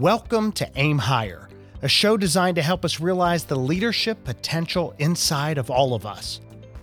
Welcome 0.00 0.52
to 0.52 0.66
Aim 0.76 0.96
Higher, 0.96 1.50
a 1.82 1.88
show 1.88 2.16
designed 2.16 2.56
to 2.56 2.62
help 2.62 2.86
us 2.86 3.00
realize 3.00 3.44
the 3.44 3.56
leadership 3.56 4.24
potential 4.24 4.94
inside 4.98 5.58
of 5.58 5.70
all 5.70 5.92
of 5.92 6.06
us. 6.06 6.40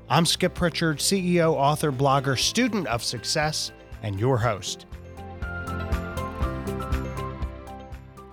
I'm 0.07 0.23
Skip 0.23 0.53
Pritchard, 0.53 0.99
CEO, 0.99 1.55
author, 1.55 1.91
blogger, 1.91 2.37
student 2.37 2.85
of 2.85 3.03
success, 3.03 3.71
and 4.03 4.19
your 4.19 4.37
host. 4.37 4.85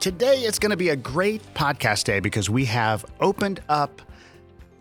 Today 0.01 0.41
it's 0.41 0.59
going 0.59 0.69
to 0.69 0.77
be 0.77 0.91
a 0.91 0.97
great 0.97 1.41
podcast 1.55 2.05
day 2.05 2.21
because 2.21 2.51
we 2.51 2.67
have 2.67 3.07
opened 3.21 3.63
up 3.71 4.03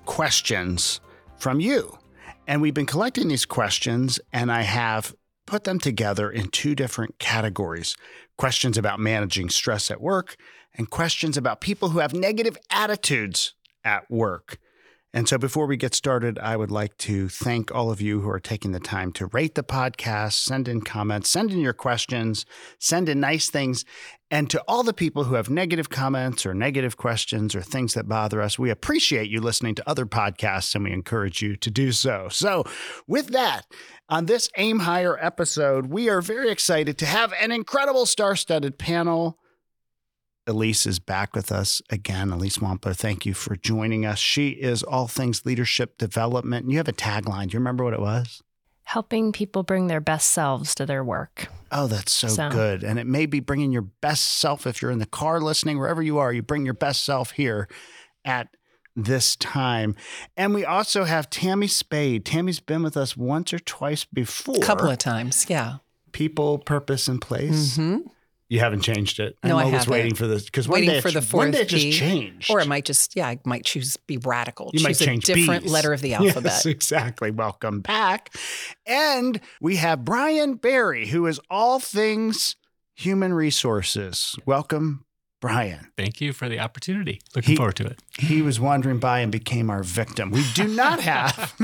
questions 0.04 0.99
from 1.38 1.62
you. 1.62 1.98
And 2.45 2.62
we've 2.62 2.73
been 2.73 2.85
collecting 2.85 3.30
these 3.30 3.45
questions, 3.45 4.20
and 4.34 4.52
I 4.52 4.63
have 4.63 5.16
put 5.45 5.63
them 5.63 5.80
together 5.80 6.30
in 6.30 6.49
two 6.49 6.76
different 6.76 7.20
categories 7.20 7.95
questions 8.38 8.78
about 8.78 9.00
managing 9.00 9.50
stress 9.50 9.92
at 9.92 10.02
work, 10.02 10.36
and 10.76 10.90
questions 10.90 11.38
about 11.38 11.62
people 11.62 11.90
who 11.90 12.00
have 12.00 12.14
negative 12.14 12.58
attitudes 12.70 13.54
at 13.84 14.09
work. 14.09 14.58
And 15.16 15.30
so 15.30 15.38
before 15.38 15.67
we 15.67 15.77
get 15.77 15.94
started, 15.94 16.40
I 16.40 16.58
would 16.58 16.72
like 16.72 16.98
to 16.99 17.30
thank 17.30 17.73
all 17.73 17.91
of 17.91 18.02
you 18.02 18.22
who 18.22 18.30
are 18.31 18.40
taking 18.40 18.72
the 18.72 18.80
time 18.80 19.12
to 19.13 19.27
rate 19.27 19.53
the 19.53 19.63
podcast, 19.63 20.34
send 20.34 20.67
in 20.67 20.81
comments, 20.81 21.30
send 21.30 21.52
in 21.52 21.59
your 21.59 21.73
questions, 21.73 22.48
send 22.80 23.08
in 23.08 23.20
nice 23.20 23.48
things. 23.48 23.86
And 24.31 24.49
to 24.49 24.63
all 24.67 24.81
the 24.81 24.91
people 24.91 25.26
who 25.26 25.36
have 25.36 25.52
negative 25.52 25.91
comments 25.91 26.48
or 26.48 26.55
negative 26.55 26.98
questions 26.98 27.53
or 27.53 27.62
things 27.62 27.94
that 27.94 28.08
bother 28.08 28.41
us, 28.41 28.58
we 28.58 28.72
appreciate 28.72 29.30
you 29.30 29.39
listening 29.39 29.76
to 29.76 29.88
other 29.88 30.08
podcasts 30.08 30.73
and 30.73 30.84
we 30.84 30.91
encourage 30.91 31.44
you 31.44 31.55
to 31.58 31.70
do 31.70 31.91
so. 31.91 32.27
So, 32.31 32.64
with 33.05 33.27
that, 33.27 33.67
on 34.09 34.25
this 34.25 34.50
Aim 34.58 34.80
Higher 34.80 35.16
episode, 35.23 35.88
we 35.88 36.09
are 36.09 36.22
very 36.22 36.50
excited 36.50 36.98
to 36.98 37.05
have 37.05 37.31
an 37.39 37.52
incredible 37.52 38.08
star 38.08 38.36
studded 38.36 38.80
panel 38.80 39.38
Elise 40.45 40.86
is 40.86 40.99
back 40.99 41.36
with 41.36 41.52
us 41.52 41.81
again. 41.89 42.31
Elise 42.31 42.58
Wampler, 42.58 42.95
thank 42.95 43.25
you 43.25 43.33
for 43.33 43.55
joining 43.55 44.05
us. 44.05 44.19
She 44.19 44.50
is 44.50 44.83
all 44.83 45.08
things 45.08 45.45
leadership 45.45 45.97
development. 45.97 46.63
And 46.63 46.72
you 46.72 46.77
have 46.77 46.88
a 46.88 46.94
tagline. 46.94 47.50
Do 47.50 47.53
you 47.53 47.59
remember 47.59 47.83
what 47.83 47.94
it 47.94 48.02
was? 48.02 48.41
Helping 48.83 49.31
people 49.31 49.63
bring 49.63 49.88
their 49.88 50.02
best 50.02 50.31
selves 50.31 50.75
to 50.75 50.85
their 50.85 51.03
work. 51.03 51.47
Oh, 51.72 51.88
that's 51.88 52.11
so, 52.11 52.27
so, 52.27 52.50
good. 52.50 52.83
And 52.83 53.00
it 53.00 53.08
may 53.08 53.25
be 53.25 53.39
bringing 53.39 53.72
your 53.72 53.81
best 53.81 54.23
self 54.23 54.67
if 54.67 54.81
you're 54.81 54.91
in 54.91 55.00
the 55.00 55.05
car 55.05 55.39
listening, 55.39 55.80
wherever 55.80 56.02
you 56.02 56.17
are, 56.17 56.33
you 56.33 56.41
bring 56.41 56.66
your 56.66 56.73
best 56.73 57.05
self 57.05 57.31
here 57.31 57.69
at 58.25 58.50
this 58.95 59.38
time. 59.38 59.95
And 60.35 60.53
we 60.53 60.66
also 60.66 61.05
have 61.05 61.30
Tammy 61.30 61.67
Spade. 61.67 62.25
Tammy's 62.25 62.59
been 62.59 62.83
with 62.83 62.97
us 62.97 63.16
once 63.16 63.53
or 63.53 63.59
twice 63.59 64.03
before. 64.03 64.57
A 64.57 64.59
couple 64.59 64.89
of 64.89 64.97
times, 64.97 65.45
yeah. 65.50 65.78
People, 66.11 66.59
purpose, 66.59 67.07
and 67.07 67.22
place. 67.22 67.78
Mm-hmm. 67.78 68.07
You 68.54 68.59
haven't 68.59 68.82
changed 68.82 69.20
it. 69.20 69.36
No, 69.44 69.58
I'm 69.58 69.66
I 69.66 69.70
haven't. 69.72 69.90
waiting 69.92 70.14
for 70.14 70.28
this 70.28 70.46
because 70.46 70.68
waiting 70.68 70.90
one 70.90 70.96
day 70.98 71.02
for 71.02 71.09
the 71.09 71.18
it, 71.18 71.23
fourth 71.23 71.40
one 71.46 71.52
day 71.52 71.62
it 71.62 71.70
just 71.70 71.84
B, 71.86 71.92
changed, 71.92 72.52
or 72.52 72.59
it 72.59 72.68
might 72.68 72.86
just 72.86 73.16
yeah, 73.16 73.26
I 73.28 73.40
might 73.46 73.66
choose 73.66 73.98
be 74.06 74.18
radical. 74.18 74.70
You 74.73 74.78
choose 74.78 74.84
might 74.84 74.98
change 75.08 75.28
a 75.28 75.34
different 75.34 75.64
B's. 75.64 75.72
letter 75.72 75.92
of 75.92 76.02
the 76.02 76.14
alphabet. 76.14 76.44
Yes, 76.52 76.68
exactly. 76.68 77.31
Welcome 77.31 77.81
back, 77.81 78.31
and 78.86 79.42
we 79.59 79.78
have 79.78 80.06
Brian 80.06 80.54
Barry, 80.54 81.08
who 81.08 81.26
is 81.26 81.40
all 81.50 81.80
things 81.80 82.56
human 82.94 83.34
resources. 83.34 84.36
Welcome, 84.46 85.04
Brian. 85.42 85.88
Thank 85.98 86.22
you 86.22 86.31
for 86.31 86.48
the 86.48 86.59
opportunity. 86.59 87.22
Looking 87.36 87.54
He- 87.54 87.58
forward 87.58 87.78
to 87.78 87.88
it. 87.88 88.04
He 88.20 88.44
was 88.44 88.59
wandering 88.59 89.00
by 89.00 89.22
and 89.22 89.31
became 89.31 89.72
our 89.72 89.81
victim. 89.81 90.30
We 90.30 90.46
do 90.54 90.68
not 90.68 91.00
have, 91.00 91.56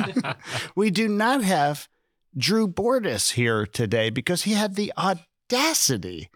we 0.76 0.90
do 0.90 1.08
not 1.08 1.44
have 1.44 1.88
Drew 2.36 2.68
Bordis 2.68 3.34
here 3.34 3.68
today 3.68 4.10
because 4.10 4.42
he 4.42 4.54
had 4.54 4.74
the 4.74 4.92
audacity 4.98 6.30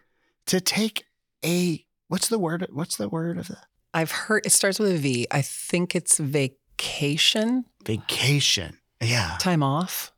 to 0.47 0.59
take 0.61 1.05
a 1.45 1.85
what's 2.07 2.27
the 2.29 2.39
word? 2.39 2.67
What's 2.71 2.97
the 2.97 3.09
word 3.09 3.37
of 3.37 3.47
that? 3.47 3.65
I've 3.93 4.11
heard 4.11 4.45
it 4.45 4.51
starts 4.51 4.79
with 4.79 4.91
a 4.91 4.97
V. 4.97 5.27
I 5.31 5.41
think 5.41 5.95
it's 5.95 6.17
vacation, 6.17 7.65
Vacation. 7.85 8.77
Yeah. 9.01 9.37
time 9.39 9.61
off. 9.63 10.11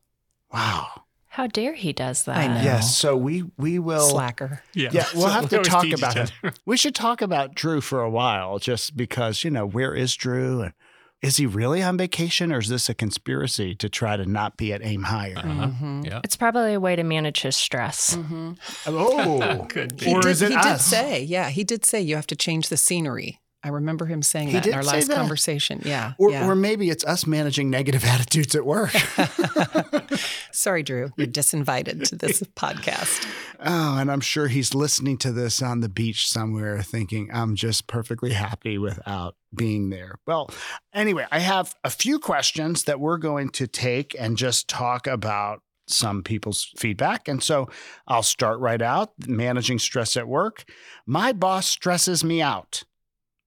Wow. 0.54 1.04
How 1.28 1.48
dare 1.48 1.74
he 1.74 1.92
does 1.92 2.24
that? 2.24 2.38
I 2.38 2.48
know. 2.48 2.62
Yes. 2.62 2.96
So 2.98 3.18
we 3.18 3.44
we 3.58 3.78
will. 3.80 4.08
Slacker. 4.08 4.62
Yeah, 4.74 4.90
Yeah. 4.94 5.06
we'll 5.14 5.24
So 5.24 5.30
have 5.30 5.50
to 5.50 5.62
talk 5.64 5.90
about 5.92 6.16
it. 6.16 6.32
We 6.66 6.78
should 6.78 6.96
talk 6.96 7.22
about 7.22 7.56
Drew 7.56 7.82
for 7.82 8.02
a 8.02 8.10
while, 8.10 8.58
just 8.60 8.96
because 8.96 9.44
you 9.44 9.52
know 9.52 9.66
where 9.66 9.94
is 9.94 10.16
Drew 10.16 10.62
and 10.62 10.74
is 11.22 11.38
he 11.38 11.46
really 11.46 11.82
on 11.82 11.98
vacation 11.98 12.52
or 12.52 12.60
is 12.60 12.68
this 12.70 12.88
a 12.90 12.94
conspiracy 12.94 13.74
to 13.76 13.90
try 13.90 14.16
to 14.18 14.26
not 14.26 14.58
be 14.58 14.72
at 14.74 14.84
Aim 14.86 15.04
Higher? 15.04 15.38
Uh-huh. 15.38 15.68
Mhm. 15.68 16.06
Yeah. 16.06 16.22
It's 16.24 16.36
probably 16.36 16.74
a 16.74 16.80
way 16.80 16.96
to 16.96 17.04
manage 17.04 17.42
his 17.42 17.56
stress. 17.56 18.16
Mhm. 18.16 18.58
Oh, 18.86 19.66
Could 19.70 19.98
be. 19.98 20.06
He 20.08 20.14
or 20.14 20.22
did, 20.22 20.30
is 20.32 20.42
it 20.42 20.52
he 20.52 20.58
did 20.58 20.80
say, 20.82 21.22
yeah, 21.24 21.50
he 21.50 21.64
did 21.64 21.84
say 21.86 22.02
you 22.02 22.16
have 22.16 22.28
to 22.28 22.36
change 22.36 22.70
the 22.70 22.78
scenery. 22.78 23.40
I 23.66 23.70
remember 23.70 24.06
him 24.06 24.22
saying 24.22 24.50
He 24.50 24.54
that 24.54 24.68
in 24.68 24.76
our 24.76 24.84
last 24.84 25.08
that. 25.08 25.18
conversation. 25.18 25.82
Yeah. 25.84 26.14
Or, 26.20 26.30
yeah. 26.30 26.48
or 26.48 26.54
maybe 26.54 26.92
it's 26.92 27.04
us 27.04 27.26
managing 27.26 27.72
negative 27.72 28.06
attitudes 28.06 28.54
at 28.54 28.64
work. 28.64 28.92
Sorry, 30.52 30.84
Drew. 30.84 31.10
You're 31.18 31.26
disinvited 31.26 32.08
to 32.10 32.16
this 32.16 32.44
podcast. 32.56 33.26
oh, 33.60 33.98
and 33.98 34.12
I'm 34.12 34.22
sure 34.22 34.48
he's 34.48 34.76
listening 34.76 35.18
to 35.18 35.32
this 35.32 35.64
on 35.64 35.80
the 35.80 35.90
beach 35.90 36.30
somewhere 36.30 36.84
thinking, 36.84 37.32
I'm 37.34 37.56
just 37.56 37.88
perfectly 37.88 38.34
happy 38.34 38.78
without 38.78 39.36
being 39.54 39.90
there. 39.90 40.20
Well, 40.28 40.52
anyway, 40.94 41.26
I 41.32 41.40
have 41.40 41.74
a 41.84 41.90
few 41.90 42.20
questions 42.20 42.84
that 42.84 43.00
we're 43.00 43.18
going 43.18 43.50
to 43.50 43.66
take 43.66 44.16
and 44.20 44.38
just 44.38 44.68
talk 44.68 45.08
about 45.08 45.64
some 45.88 46.22
people's 46.22 46.72
feedback. 46.78 47.28
And 47.28 47.42
so 47.42 47.68
I'll 48.08 48.22
start 48.24 48.60
right 48.60 48.82
out 48.82 49.14
managing 49.26 49.80
stress 49.80 50.16
at 50.18 50.28
work. 50.28 50.66
My 51.08 51.34
boss 51.34 51.66
stresses 51.68 52.24
me 52.24 52.44
out. 52.44 52.84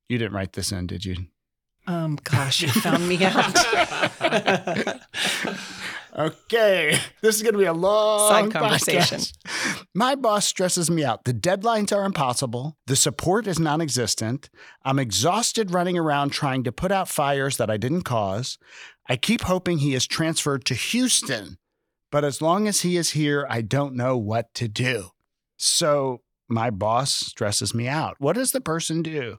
You 0.08 0.18
didn't 0.18 0.34
write 0.34 0.54
this 0.54 0.72
in, 0.72 0.86
did 0.86 1.04
you? 1.04 1.16
Um, 1.86 2.18
gosh, 2.22 2.60
you 2.62 2.68
found 2.68 3.08
me 3.08 3.18
out. 3.24 3.56
Okay, 6.18 6.98
this 7.22 7.36
is 7.36 7.42
going 7.42 7.52
to 7.52 7.58
be 7.60 7.66
a 7.66 7.72
long 7.72 8.28
Side 8.28 8.50
conversation. 8.50 9.18
podcast. 9.20 9.84
My 9.94 10.16
boss 10.16 10.46
stresses 10.46 10.90
me 10.90 11.04
out. 11.04 11.24
The 11.24 11.32
deadlines 11.32 11.96
are 11.96 12.04
impossible. 12.04 12.76
The 12.88 12.96
support 12.96 13.46
is 13.46 13.60
non 13.60 13.80
existent. 13.80 14.50
I'm 14.84 14.98
exhausted 14.98 15.72
running 15.72 15.96
around 15.96 16.30
trying 16.30 16.64
to 16.64 16.72
put 16.72 16.90
out 16.90 17.08
fires 17.08 17.56
that 17.58 17.70
I 17.70 17.76
didn't 17.76 18.02
cause. 18.02 18.58
I 19.08 19.16
keep 19.16 19.42
hoping 19.42 19.78
he 19.78 19.94
is 19.94 20.08
transferred 20.08 20.64
to 20.64 20.74
Houston, 20.74 21.58
but 22.10 22.24
as 22.24 22.42
long 22.42 22.66
as 22.66 22.80
he 22.80 22.96
is 22.96 23.10
here, 23.10 23.46
I 23.48 23.60
don't 23.60 23.94
know 23.94 24.16
what 24.18 24.52
to 24.54 24.66
do. 24.66 25.10
So 25.56 26.22
my 26.48 26.70
boss 26.70 27.12
stresses 27.14 27.74
me 27.74 27.86
out. 27.86 28.16
What 28.18 28.32
does 28.34 28.50
the 28.50 28.60
person 28.60 29.02
do? 29.02 29.36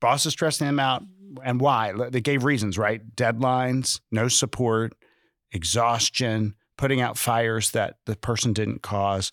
Boss 0.00 0.26
is 0.26 0.32
stressing 0.32 0.66
him 0.68 0.78
out. 0.80 1.02
And 1.44 1.60
why? 1.60 1.92
They 2.10 2.20
gave 2.20 2.44
reasons, 2.44 2.78
right? 2.78 3.02
Deadlines, 3.14 4.00
no 4.10 4.28
support, 4.28 4.94
exhaustion, 5.52 6.54
putting 6.76 7.00
out 7.00 7.18
fires 7.18 7.72
that 7.72 7.96
the 8.06 8.16
person 8.16 8.52
didn't 8.52 8.82
cause, 8.82 9.30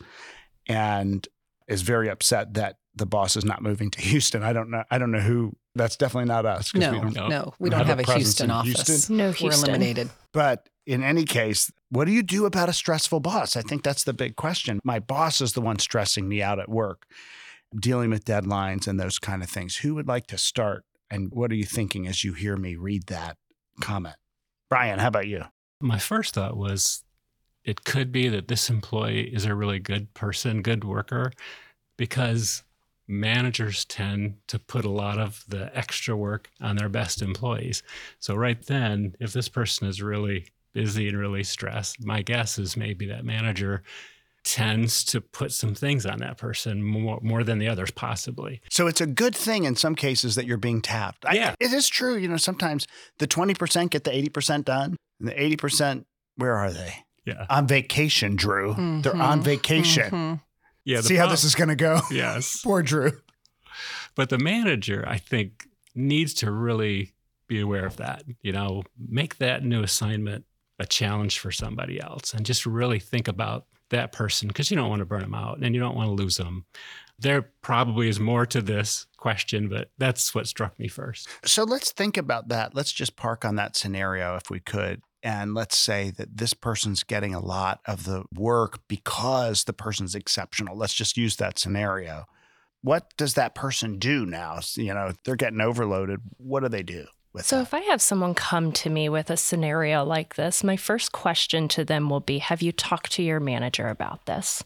and 0.67 1.27
is 1.67 1.81
very 1.83 2.09
upset 2.09 2.53
that 2.55 2.77
the 2.95 3.05
boss 3.05 3.35
is 3.35 3.45
not 3.45 3.61
moving 3.61 3.89
to 3.91 4.01
Houston. 4.09 4.43
I 4.43 4.53
don't 4.53 4.69
know. 4.69 4.83
I 4.91 4.97
don't 4.97 5.11
know 5.11 5.19
who. 5.19 5.53
That's 5.75 5.97
definitely 5.97 6.27
not 6.29 6.45
us. 6.45 6.73
No, 6.73 6.91
we 6.91 6.99
don't- 6.99 7.15
no, 7.15 7.27
No. 7.27 7.53
we 7.59 7.69
don't 7.69 7.79
have 7.85 7.99
have, 7.99 8.07
a 8.07 8.11
a 8.11 8.15
Houston 8.15 8.49
office. 8.49 8.87
Houston? 8.87 9.17
No 9.17 9.27
We're 9.27 9.33
Houston. 9.33 9.69
eliminated. 9.69 10.09
But 10.31 10.69
in 10.85 11.03
any 11.03 11.25
case, 11.25 11.71
what 11.89 12.05
do 12.05 12.11
you 12.11 12.23
do 12.23 12.45
about 12.45 12.69
a 12.69 12.73
stressful 12.73 13.19
boss? 13.19 13.57
I 13.57 13.61
think 13.61 13.83
that's 13.83 14.03
the 14.05 14.13
big 14.13 14.35
question. 14.37 14.79
My 14.85 14.99
boss 14.99 15.41
is 15.41 15.51
the 15.53 15.59
one 15.61 15.79
stressing 15.79 16.29
me 16.29 16.41
out 16.41 16.59
at 16.59 16.69
work, 16.69 17.05
dealing 17.79 18.09
with 18.09 18.25
deadlines 18.25 18.87
and 18.87 18.99
those 18.99 19.19
kind 19.19 19.43
of 19.43 19.49
things. 19.49 19.77
Who 19.77 19.95
would 19.95 20.07
like 20.07 20.27
to 20.27 20.37
start? 20.37 20.83
And 21.09 21.31
what 21.31 21.51
are 21.51 21.55
you 21.55 21.65
thinking 21.65 22.07
as 22.07 22.23
you 22.23 22.33
hear 22.33 22.57
me 22.57 22.75
read 22.75 23.07
that 23.07 23.37
comment? 23.81 24.15
Brian, 24.69 24.99
how 24.99 25.07
about 25.07 25.27
you? 25.27 25.43
My 25.79 25.99
first 25.99 26.33
thought 26.33 26.57
was 26.57 27.03
it 27.63 27.83
could 27.83 28.11
be 28.11 28.27
that 28.29 28.47
this 28.47 28.69
employee 28.69 29.33
is 29.33 29.45
a 29.45 29.55
really 29.55 29.79
good 29.79 30.13
person, 30.13 30.61
good 30.61 30.83
worker, 30.83 31.31
because 31.97 32.63
managers 33.07 33.85
tend 33.85 34.35
to 34.47 34.59
put 34.59 34.85
a 34.85 34.89
lot 34.89 35.19
of 35.19 35.43
the 35.47 35.75
extra 35.77 36.15
work 36.15 36.49
on 36.61 36.75
their 36.75 36.89
best 36.89 37.21
employees. 37.21 37.83
So, 38.19 38.35
right 38.35 38.61
then, 38.65 39.15
if 39.19 39.33
this 39.33 39.49
person 39.49 39.87
is 39.87 40.01
really 40.01 40.47
busy 40.73 41.07
and 41.07 41.17
really 41.17 41.43
stressed, 41.43 42.03
my 42.03 42.21
guess 42.21 42.57
is 42.57 42.75
maybe 42.77 43.05
that 43.07 43.25
manager 43.25 43.83
tends 44.45 45.03
to 45.03 45.19
put 45.19 45.51
some 45.51 45.73
things 45.75 46.05
on 46.05 46.19
that 46.19 46.37
person 46.37 46.81
more, 46.83 47.19
more 47.21 47.43
than 47.43 47.57
the 47.59 47.67
others, 47.67 47.91
possibly. 47.91 48.61
So 48.69 48.87
it's 48.87 49.01
a 49.01 49.07
good 49.07 49.35
thing 49.35 49.63
in 49.65 49.75
some 49.75 49.95
cases 49.95 50.35
that 50.35 50.45
you're 50.45 50.57
being 50.57 50.81
tapped. 50.81 51.25
I- 51.25 51.33
Yeah. 51.35 51.55
it 51.59 51.73
is 51.73 51.89
true. 51.89 52.15
You 52.15 52.27
know, 52.27 52.37
sometimes 52.37 52.85
the 53.17 53.27
20% 53.27 53.89
get 53.91 54.03
the 54.03 54.11
80% 54.15 54.63
done, 54.65 54.95
and 55.19 55.27
the 55.29 55.33
80%, 55.41 56.05
where 56.35 56.53
are 56.55 56.71
they? 56.71 56.93
Yeah. 57.25 57.45
On 57.49 57.67
vacation, 57.67 58.35
Drew. 58.35 58.75
They're 59.01 59.15
on 59.15 59.41
Mhm. 59.41 59.43
vacation. 59.43 60.11
Mhm. 60.11 60.41
Yeah. 60.85 60.97
the 60.97 61.03
See 61.03 61.15
how 61.15 61.27
this 61.27 61.43
is 61.43 61.55
going 61.55 61.69
to 61.69 61.75
go? 61.75 61.99
Yes. 62.11 62.61
Poor 62.63 62.83
Drew. 62.83 63.11
But 64.13 64.29
the 64.29 64.37
manager, 64.37 65.03
I 65.07 65.17
think, 65.17 65.67
needs 65.95 66.33
to 66.35 66.51
really 66.51 67.13
be 67.47 67.59
aware 67.59 67.85
of 67.87 67.97
that. 67.97 68.23
You 68.43 68.51
know, 68.51 68.83
make 68.97 69.37
that 69.39 69.63
new 69.63 69.81
assignment 69.81 70.45
a 70.79 70.85
challenge 70.85 71.39
for 71.39 71.51
somebody 71.51 72.01
else 72.01 72.33
and 72.33 72.45
just 72.45 72.65
really 72.65 72.99
think 72.99 73.27
about 73.27 73.65
that 73.89 74.11
person 74.11 74.47
because 74.47 74.69
you 74.71 74.77
don't 74.77 74.89
want 74.89 74.99
to 74.99 75.05
burn 75.05 75.21
them 75.21 75.35
out 75.35 75.59
and 75.59 75.73
you 75.75 75.81
don't 75.81 75.95
want 75.95 76.07
to 76.07 76.13
lose 76.13 76.37
them. 76.37 76.65
There 77.17 77.43
probably 77.61 78.09
is 78.09 78.19
more 78.19 78.45
to 78.47 78.61
this 78.61 79.07
question, 79.17 79.69
but 79.69 79.89
that's 79.97 80.35
what 80.35 80.47
struck 80.47 80.77
me 80.77 80.87
first. 80.87 81.29
So 81.45 81.63
let's 81.63 81.91
think 81.91 82.17
about 82.17 82.49
that. 82.49 82.75
Let's 82.75 82.91
just 82.91 83.15
park 83.15 83.45
on 83.45 83.55
that 83.55 83.75
scenario 83.75 84.35
if 84.35 84.49
we 84.49 84.59
could. 84.59 85.01
And 85.23 85.53
let's 85.55 85.77
say 85.77 86.11
that 86.17 86.37
this 86.37 86.53
person's 86.53 87.03
getting 87.03 87.33
a 87.33 87.39
lot 87.39 87.79
of 87.85 88.03
the 88.03 88.25
work 88.33 88.79
because 88.87 89.63
the 89.63 89.73
person's 89.73 90.13
exceptional. 90.13 90.77
Let's 90.77 90.93
just 90.93 91.17
use 91.17 91.37
that 91.37 91.57
scenario. 91.57 92.25
What 92.81 93.11
does 93.17 93.33
that 93.33 93.55
person 93.55 93.97
do 93.97 94.25
now? 94.25 94.59
You 94.75 94.93
know, 94.93 95.13
they're 95.23 95.35
getting 95.35 95.61
overloaded. 95.61 96.19
What 96.37 96.61
do 96.61 96.69
they 96.69 96.83
do? 96.83 97.05
So, 97.43 97.57
that? 97.57 97.61
if 97.63 97.73
I 97.73 97.79
have 97.81 98.01
someone 98.01 98.33
come 98.33 98.71
to 98.73 98.89
me 98.89 99.09
with 99.09 99.29
a 99.29 99.37
scenario 99.37 100.03
like 100.03 100.35
this, 100.35 100.63
my 100.63 100.77
first 100.77 101.11
question 101.11 101.67
to 101.69 101.83
them 101.83 102.09
will 102.09 102.19
be 102.19 102.39
Have 102.39 102.61
you 102.61 102.71
talked 102.71 103.11
to 103.13 103.23
your 103.23 103.39
manager 103.39 103.87
about 103.87 104.25
this? 104.25 104.63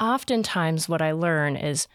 Oftentimes, 0.00 0.88
what 0.88 1.02
I 1.02 1.12
learn 1.12 1.56
is 1.56 1.86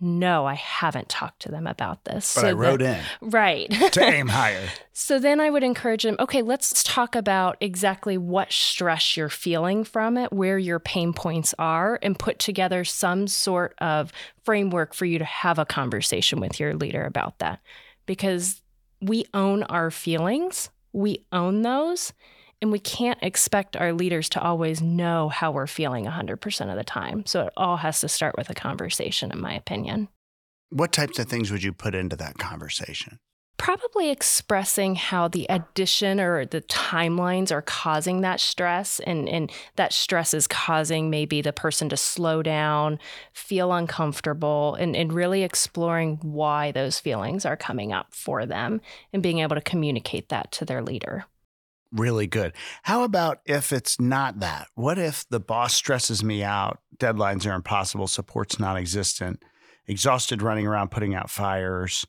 no, 0.00 0.44
I 0.44 0.54
haven't 0.54 1.08
talked 1.08 1.42
to 1.42 1.50
them 1.50 1.66
about 1.66 2.04
this. 2.04 2.34
But 2.34 2.40
so 2.42 2.48
I 2.48 2.52
wrote 2.52 2.82
in. 2.82 3.00
Right. 3.20 3.70
to 3.92 4.02
aim 4.02 4.28
higher. 4.28 4.68
So 4.92 5.18
then 5.18 5.40
I 5.40 5.50
would 5.50 5.62
encourage 5.62 6.02
them, 6.02 6.16
okay, 6.18 6.42
let's 6.42 6.82
talk 6.82 7.14
about 7.14 7.56
exactly 7.60 8.18
what 8.18 8.52
stress 8.52 9.16
you're 9.16 9.28
feeling 9.28 9.84
from 9.84 10.18
it, 10.18 10.32
where 10.32 10.58
your 10.58 10.78
pain 10.78 11.12
points 11.12 11.54
are, 11.58 11.98
and 12.02 12.18
put 12.18 12.38
together 12.38 12.84
some 12.84 13.26
sort 13.26 13.74
of 13.78 14.12
framework 14.42 14.94
for 14.94 15.06
you 15.06 15.18
to 15.18 15.24
have 15.24 15.58
a 15.58 15.64
conversation 15.64 16.40
with 16.40 16.60
your 16.60 16.74
leader 16.74 17.04
about 17.04 17.38
that. 17.38 17.60
Because 18.04 18.60
we 19.04 19.26
own 19.34 19.62
our 19.64 19.90
feelings, 19.90 20.70
we 20.92 21.24
own 21.32 21.62
those. 21.62 22.12
And 22.62 22.72
we 22.72 22.78
can't 22.78 23.18
expect 23.20 23.76
our 23.76 23.92
leaders 23.92 24.30
to 24.30 24.40
always 24.40 24.80
know 24.80 25.28
how 25.28 25.50
we're 25.50 25.66
feeling 25.66 26.06
100% 26.06 26.70
of 26.70 26.76
the 26.76 26.84
time. 26.84 27.26
So 27.26 27.48
it 27.48 27.52
all 27.58 27.76
has 27.76 28.00
to 28.00 28.08
start 28.08 28.36
with 28.38 28.48
a 28.48 28.54
conversation, 28.54 29.30
in 29.30 29.38
my 29.38 29.52
opinion. 29.52 30.08
What 30.70 30.90
types 30.90 31.18
of 31.18 31.28
things 31.28 31.50
would 31.50 31.62
you 31.62 31.74
put 31.74 31.94
into 31.94 32.16
that 32.16 32.38
conversation? 32.38 33.18
Probably 33.64 34.10
expressing 34.10 34.94
how 34.94 35.26
the 35.26 35.46
addition 35.48 36.20
or 36.20 36.44
the 36.44 36.60
timelines 36.60 37.50
are 37.50 37.62
causing 37.62 38.20
that 38.20 38.38
stress, 38.38 39.00
and, 39.00 39.26
and 39.26 39.50
that 39.76 39.94
stress 39.94 40.34
is 40.34 40.46
causing 40.46 41.08
maybe 41.08 41.40
the 41.40 41.50
person 41.54 41.88
to 41.88 41.96
slow 41.96 42.42
down, 42.42 42.98
feel 43.32 43.72
uncomfortable, 43.72 44.74
and, 44.74 44.94
and 44.94 45.14
really 45.14 45.44
exploring 45.44 46.18
why 46.20 46.72
those 46.72 46.98
feelings 46.98 47.46
are 47.46 47.56
coming 47.56 47.90
up 47.90 48.08
for 48.12 48.44
them 48.44 48.82
and 49.14 49.22
being 49.22 49.38
able 49.38 49.56
to 49.56 49.62
communicate 49.62 50.28
that 50.28 50.52
to 50.52 50.66
their 50.66 50.82
leader 50.82 51.24
really 51.90 52.26
good. 52.26 52.52
How 52.82 53.04
about 53.04 53.38
if 53.46 53.72
it's 53.72 53.98
not 54.00 54.40
that? 54.40 54.66
What 54.74 54.98
if 54.98 55.26
the 55.28 55.40
boss 55.40 55.72
stresses 55.72 56.22
me 56.22 56.42
out, 56.42 56.80
deadlines 56.98 57.50
are 57.50 57.54
impossible, 57.54 58.08
support's 58.08 58.58
non 58.58 58.76
existent, 58.76 59.42
exhausted 59.86 60.42
running 60.42 60.66
around 60.66 60.90
putting 60.90 61.14
out 61.14 61.30
fires 61.30 62.04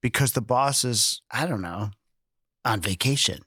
because 0.00 0.32
the 0.32 0.40
boss 0.40 0.84
is, 0.84 1.20
I 1.30 1.46
don't 1.46 1.62
know, 1.62 1.90
on 2.64 2.80
vacation? 2.80 3.40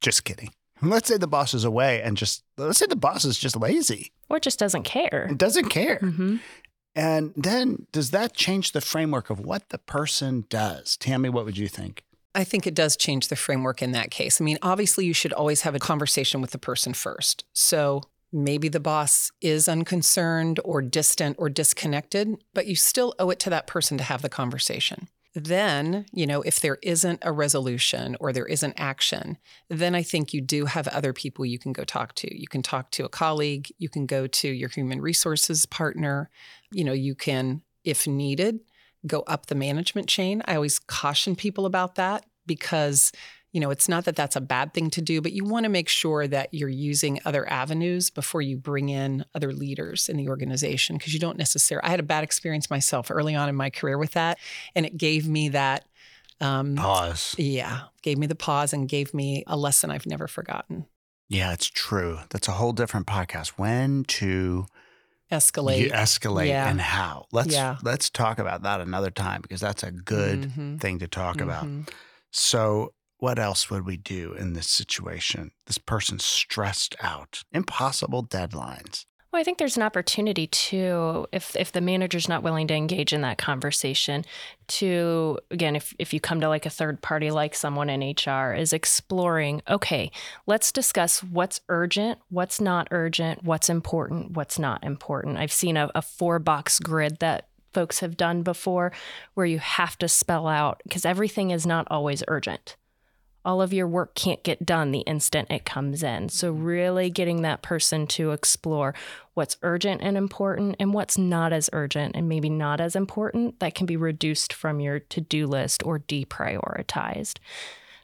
Just 0.00 0.24
kidding. 0.24 0.50
Let's 0.82 1.08
say 1.08 1.16
the 1.16 1.26
boss 1.26 1.54
is 1.54 1.64
away 1.64 2.02
and 2.02 2.16
just, 2.16 2.44
let's 2.56 2.78
say 2.78 2.86
the 2.86 2.94
boss 2.94 3.24
is 3.24 3.36
just 3.36 3.56
lazy. 3.56 4.12
Or 4.30 4.38
just 4.38 4.60
doesn't 4.60 4.84
care. 4.84 5.26
It 5.28 5.36
doesn't 5.36 5.70
care. 5.70 5.98
Mm-hmm. 5.98 6.36
And 6.94 7.32
then 7.36 7.86
does 7.90 8.12
that 8.12 8.32
change 8.34 8.70
the 8.70 8.80
framework 8.80 9.28
of 9.28 9.40
what 9.40 9.70
the 9.70 9.78
person 9.78 10.44
does? 10.48 10.96
Tammy, 10.96 11.28
what 11.28 11.44
would 11.44 11.58
you 11.58 11.66
think? 11.66 12.04
I 12.34 12.44
think 12.44 12.66
it 12.66 12.74
does 12.74 12.96
change 12.96 13.28
the 13.28 13.36
framework 13.36 13.82
in 13.82 13.92
that 13.92 14.10
case. 14.12 14.40
I 14.40 14.44
mean, 14.44 14.58
obviously, 14.62 15.04
you 15.04 15.12
should 15.12 15.32
always 15.32 15.62
have 15.62 15.74
a 15.74 15.80
conversation 15.80 16.40
with 16.40 16.52
the 16.52 16.58
person 16.58 16.94
first. 16.94 17.44
So 17.52 18.02
maybe 18.32 18.68
the 18.68 18.80
boss 18.80 19.32
is 19.40 19.68
unconcerned 19.68 20.60
or 20.64 20.82
distant 20.82 21.36
or 21.38 21.48
disconnected, 21.48 22.42
but 22.54 22.66
you 22.66 22.76
still 22.76 23.14
owe 23.18 23.30
it 23.30 23.40
to 23.40 23.50
that 23.50 23.66
person 23.66 23.98
to 23.98 24.04
have 24.04 24.22
the 24.22 24.28
conversation. 24.28 25.08
Then, 25.34 26.06
you 26.12 26.26
know, 26.26 26.42
if 26.42 26.60
there 26.60 26.78
isn't 26.82 27.20
a 27.22 27.32
resolution 27.32 28.16
or 28.18 28.32
there 28.32 28.46
isn't 28.46 28.74
action, 28.76 29.38
then 29.68 29.94
I 29.94 30.02
think 30.02 30.32
you 30.32 30.40
do 30.40 30.64
have 30.64 30.88
other 30.88 31.12
people 31.12 31.44
you 31.44 31.58
can 31.58 31.72
go 31.72 31.84
talk 31.84 32.14
to. 32.16 32.40
You 32.40 32.48
can 32.48 32.62
talk 32.62 32.90
to 32.92 33.04
a 33.04 33.10
colleague, 33.10 33.68
you 33.78 33.88
can 33.88 34.06
go 34.06 34.26
to 34.26 34.48
your 34.48 34.68
human 34.68 35.00
resources 35.00 35.66
partner, 35.66 36.30
you 36.72 36.82
know, 36.82 36.92
you 36.92 37.14
can, 37.14 37.62
if 37.84 38.06
needed, 38.06 38.60
go 39.06 39.20
up 39.20 39.46
the 39.46 39.54
management 39.54 40.08
chain. 40.08 40.42
I 40.46 40.54
always 40.54 40.78
caution 40.78 41.36
people 41.36 41.66
about 41.66 41.94
that 41.96 42.24
because 42.46 43.12
you 43.52 43.60
know 43.60 43.70
it's 43.70 43.88
not 43.88 44.04
that 44.04 44.16
that's 44.16 44.36
a 44.36 44.40
bad 44.40 44.74
thing 44.74 44.90
to 44.90 45.00
do 45.00 45.20
but 45.20 45.32
you 45.32 45.44
want 45.44 45.64
to 45.64 45.68
make 45.68 45.88
sure 45.88 46.26
that 46.26 46.52
you're 46.52 46.68
using 46.68 47.18
other 47.24 47.50
avenues 47.50 48.10
before 48.10 48.42
you 48.42 48.56
bring 48.56 48.88
in 48.88 49.24
other 49.34 49.52
leaders 49.52 50.08
in 50.08 50.16
the 50.16 50.28
organization 50.28 50.96
because 50.96 51.14
you 51.14 51.20
don't 51.20 51.38
necessarily 51.38 51.86
i 51.86 51.90
had 51.90 52.00
a 52.00 52.04
bad 52.04 52.24
experience 52.24 52.70
myself 52.70 53.10
early 53.10 53.34
on 53.34 53.48
in 53.48 53.54
my 53.54 53.70
career 53.70 53.98
with 53.98 54.12
that 54.12 54.38
and 54.74 54.84
it 54.86 54.96
gave 54.96 55.28
me 55.28 55.48
that 55.48 55.84
um, 56.40 56.76
pause 56.76 57.34
yeah 57.38 57.82
gave 58.02 58.18
me 58.18 58.26
the 58.26 58.36
pause 58.36 58.72
and 58.72 58.88
gave 58.88 59.12
me 59.12 59.42
a 59.46 59.56
lesson 59.56 59.90
i've 59.90 60.06
never 60.06 60.28
forgotten 60.28 60.86
yeah 61.28 61.52
it's 61.52 61.66
true 61.66 62.18
that's 62.30 62.46
a 62.48 62.52
whole 62.52 62.72
different 62.72 63.06
podcast 63.06 63.48
when 63.56 64.04
to 64.04 64.66
escalate 65.32 65.78
you 65.80 65.90
escalate 65.90 66.46
yeah. 66.46 66.70
and 66.70 66.80
how 66.80 67.26
let's 67.32 67.52
yeah. 67.52 67.76
let's 67.82 68.08
talk 68.08 68.38
about 68.38 68.62
that 68.62 68.80
another 68.80 69.10
time 69.10 69.42
because 69.42 69.60
that's 69.60 69.82
a 69.82 69.90
good 69.90 70.42
mm-hmm. 70.42 70.76
thing 70.76 71.00
to 71.00 71.08
talk 71.08 71.38
mm-hmm. 71.38 71.48
about 71.48 71.66
so 72.30 72.92
what 73.18 73.38
else 73.38 73.70
would 73.70 73.84
we 73.84 73.96
do 73.96 74.32
in 74.32 74.52
this 74.52 74.68
situation? 74.68 75.50
This 75.66 75.78
person's 75.78 76.24
stressed 76.24 76.96
out. 77.00 77.42
Impossible 77.52 78.24
deadlines. 78.24 79.04
Well, 79.30 79.40
I 79.40 79.44
think 79.44 79.58
there's 79.58 79.76
an 79.76 79.82
opportunity 79.82 80.46
too, 80.46 81.26
if 81.32 81.54
if 81.54 81.72
the 81.72 81.82
manager's 81.82 82.30
not 82.30 82.42
willing 82.42 82.66
to 82.68 82.74
engage 82.74 83.12
in 83.12 83.20
that 83.20 83.36
conversation, 83.36 84.24
to 84.68 85.38
again, 85.50 85.76
if 85.76 85.94
if 85.98 86.14
you 86.14 86.20
come 86.20 86.40
to 86.40 86.48
like 86.48 86.64
a 86.64 86.70
third 86.70 87.02
party 87.02 87.30
like 87.30 87.54
someone 87.54 87.90
in 87.90 88.00
HR, 88.00 88.54
is 88.54 88.72
exploring, 88.72 89.60
okay, 89.68 90.10
let's 90.46 90.72
discuss 90.72 91.22
what's 91.22 91.60
urgent, 91.68 92.20
what's 92.30 92.58
not 92.58 92.88
urgent, 92.90 93.44
what's 93.44 93.68
important, 93.68 94.30
what's 94.30 94.58
not 94.58 94.82
important. 94.82 95.36
I've 95.36 95.52
seen 95.52 95.76
a, 95.76 95.90
a 95.94 96.00
four 96.00 96.38
box 96.38 96.78
grid 96.78 97.18
that 97.18 97.48
folks 97.74 98.00
have 98.00 98.16
done 98.16 98.42
before 98.42 98.92
where 99.34 99.44
you 99.44 99.58
have 99.58 99.98
to 99.98 100.08
spell 100.08 100.46
out 100.48 100.80
because 100.84 101.04
everything 101.04 101.50
is 101.50 101.66
not 101.66 101.86
always 101.90 102.24
urgent 102.28 102.77
all 103.48 103.62
of 103.62 103.72
your 103.72 103.88
work 103.88 104.14
can't 104.14 104.42
get 104.42 104.66
done 104.66 104.90
the 104.90 105.00
instant 105.00 105.50
it 105.50 105.64
comes 105.64 106.02
in. 106.02 106.28
So, 106.28 106.52
really 106.52 107.08
getting 107.08 107.40
that 107.42 107.62
person 107.62 108.06
to 108.08 108.32
explore 108.32 108.94
what's 109.32 109.56
urgent 109.62 110.02
and 110.02 110.18
important 110.18 110.76
and 110.78 110.92
what's 110.92 111.16
not 111.16 111.54
as 111.54 111.70
urgent 111.72 112.14
and 112.14 112.28
maybe 112.28 112.50
not 112.50 112.78
as 112.78 112.94
important 112.94 113.58
that 113.60 113.74
can 113.74 113.86
be 113.86 113.96
reduced 113.96 114.52
from 114.52 114.80
your 114.80 114.98
to 114.98 115.22
do 115.22 115.46
list 115.46 115.82
or 115.86 116.00
deprioritized. 116.00 117.38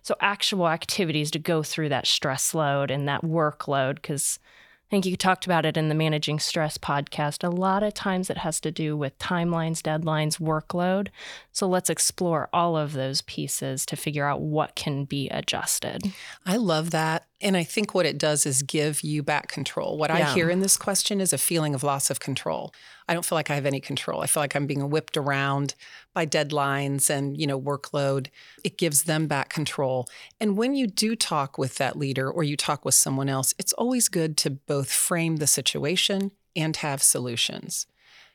So, 0.01 0.17
actual 0.19 0.67
activities 0.67 1.31
to 1.33 1.39
go 1.39 1.63
through 1.63 1.91
that 1.91 2.07
stress 2.07 2.55
load 2.55 2.91
and 2.91 3.07
that 3.07 3.21
workload, 3.21 3.97
because 3.97 4.39
I 4.87 4.91
think 4.91 5.07
you 5.07 5.17
talked 5.17 5.47
about 5.47 5.65
it 5.65 5.77
in 5.77 5.89
the 5.89 5.95
Managing 5.95 6.39
Stress 6.39 6.79
podcast. 6.79 7.43
A 7.43 7.51
lot 7.51 7.83
of 7.83 7.95
times 7.95 8.29
it 8.31 8.39
has 8.39 8.61
to 8.61 8.71
do 8.71 8.97
with 8.97 9.19
timelines, 9.19 9.81
deadlines, 9.81 10.39
workload. 10.39 11.09
So 11.53 11.67
let's 11.67 11.91
explore 11.91 12.49
all 12.53 12.77
of 12.77 12.93
those 12.93 13.23
pieces 13.23 13.87
to 13.87 13.97
figure 13.97 14.27
out 14.27 14.41
what 14.41 14.75
can 14.77 15.05
be 15.05 15.29
adjusted. 15.31 16.13
I 16.47 16.57
love 16.57 16.91
that. 16.91 17.27
And 17.45 17.59
I 17.59 17.63
think 17.63 17.95
what 17.95 18.07
it 18.07 18.17
does 18.17 18.47
is 18.47 18.63
give 18.63 19.03
you 19.03 19.23
back 19.23 19.49
control. 19.49 19.99
What 19.99 20.09
yeah. 20.09 20.31
I 20.31 20.35
hear 20.35 20.49
in 20.49 20.61
this 20.61 20.79
question 20.79 21.21
is 21.21 21.35
a 21.35 21.39
feeling 21.39 21.75
of 21.75 21.83
loss 21.83 22.09
of 22.09 22.19
control. 22.19 22.73
I 23.07 23.13
don't 23.13 23.25
feel 23.25 23.37
like 23.37 23.51
I 23.51 23.55
have 23.55 23.67
any 23.67 23.81
control. 23.81 24.23
I 24.23 24.27
feel 24.27 24.43
like 24.43 24.57
I'm 24.57 24.67
being 24.67 24.89
whipped 24.89 25.19
around 25.19 25.75
by 26.15 26.25
deadlines 26.25 27.11
and, 27.11 27.39
you 27.39 27.47
know, 27.47 27.61
workload. 27.61 28.29
It 28.65 28.79
gives 28.79 29.03
them 29.03 29.27
back 29.27 29.51
control. 29.51 30.09
And 30.41 30.57
when 30.57 30.75
you 30.75 30.87
do 30.87 31.15
talk 31.15 31.59
with 31.59 31.77
that 31.77 31.99
leader 31.99 32.31
or 32.31 32.45
you 32.45 32.57
talk 32.57 32.83
with 32.83 32.95
someone 32.95 33.29
else, 33.29 33.53
it's 33.59 33.75
always 33.75 34.09
good 34.09 34.39
to 34.39 34.51
both 34.51 34.91
frame 34.91 35.37
the 35.37 35.47
situation 35.47 36.31
and 36.57 36.75
have 36.77 37.03
solutions. 37.03 37.87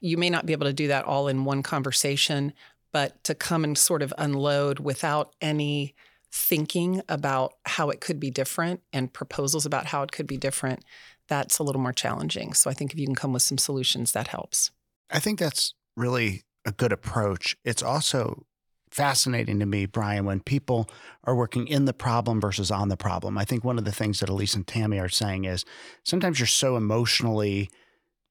You 0.01 0.17
may 0.17 0.29
not 0.29 0.45
be 0.45 0.53
able 0.53 0.67
to 0.67 0.73
do 0.73 0.87
that 0.87 1.05
all 1.05 1.27
in 1.27 1.45
one 1.45 1.63
conversation, 1.63 2.53
but 2.91 3.23
to 3.23 3.33
come 3.33 3.63
and 3.63 3.75
sort 3.75 4.03
of 4.03 4.13
unload 4.19 4.79
without 4.79 5.33
any 5.41 5.95
thinking 6.31 7.01
about 7.09 7.53
how 7.65 7.89
it 7.89 8.01
could 8.01 8.19
be 8.19 8.29
different 8.29 8.81
and 8.93 9.11
proposals 9.13 9.65
about 9.65 9.87
how 9.87 10.03
it 10.03 10.11
could 10.11 10.27
be 10.27 10.37
different, 10.37 10.83
that's 11.27 11.59
a 11.59 11.63
little 11.63 11.81
more 11.81 11.93
challenging. 11.93 12.53
So 12.53 12.69
I 12.69 12.73
think 12.73 12.93
if 12.93 12.99
you 12.99 13.05
can 13.05 13.15
come 13.15 13.33
with 13.33 13.41
some 13.41 13.57
solutions, 13.57 14.11
that 14.11 14.27
helps. 14.27 14.71
I 15.09 15.19
think 15.19 15.39
that's 15.39 15.73
really 15.95 16.43
a 16.65 16.71
good 16.71 16.91
approach. 16.91 17.55
It's 17.63 17.83
also 17.83 18.45
fascinating 18.91 19.59
to 19.59 19.65
me, 19.65 19.85
Brian, 19.85 20.25
when 20.25 20.39
people 20.39 20.89
are 21.23 21.35
working 21.35 21.67
in 21.67 21.85
the 21.85 21.93
problem 21.93 22.41
versus 22.41 22.71
on 22.71 22.89
the 22.89 22.97
problem. 22.97 23.37
I 23.37 23.45
think 23.45 23.63
one 23.63 23.77
of 23.77 23.85
the 23.85 23.91
things 23.91 24.19
that 24.19 24.29
Elise 24.29 24.55
and 24.55 24.65
Tammy 24.65 24.99
are 24.99 25.09
saying 25.09 25.45
is 25.45 25.65
sometimes 26.03 26.39
you're 26.39 26.47
so 26.47 26.75
emotionally 26.75 27.69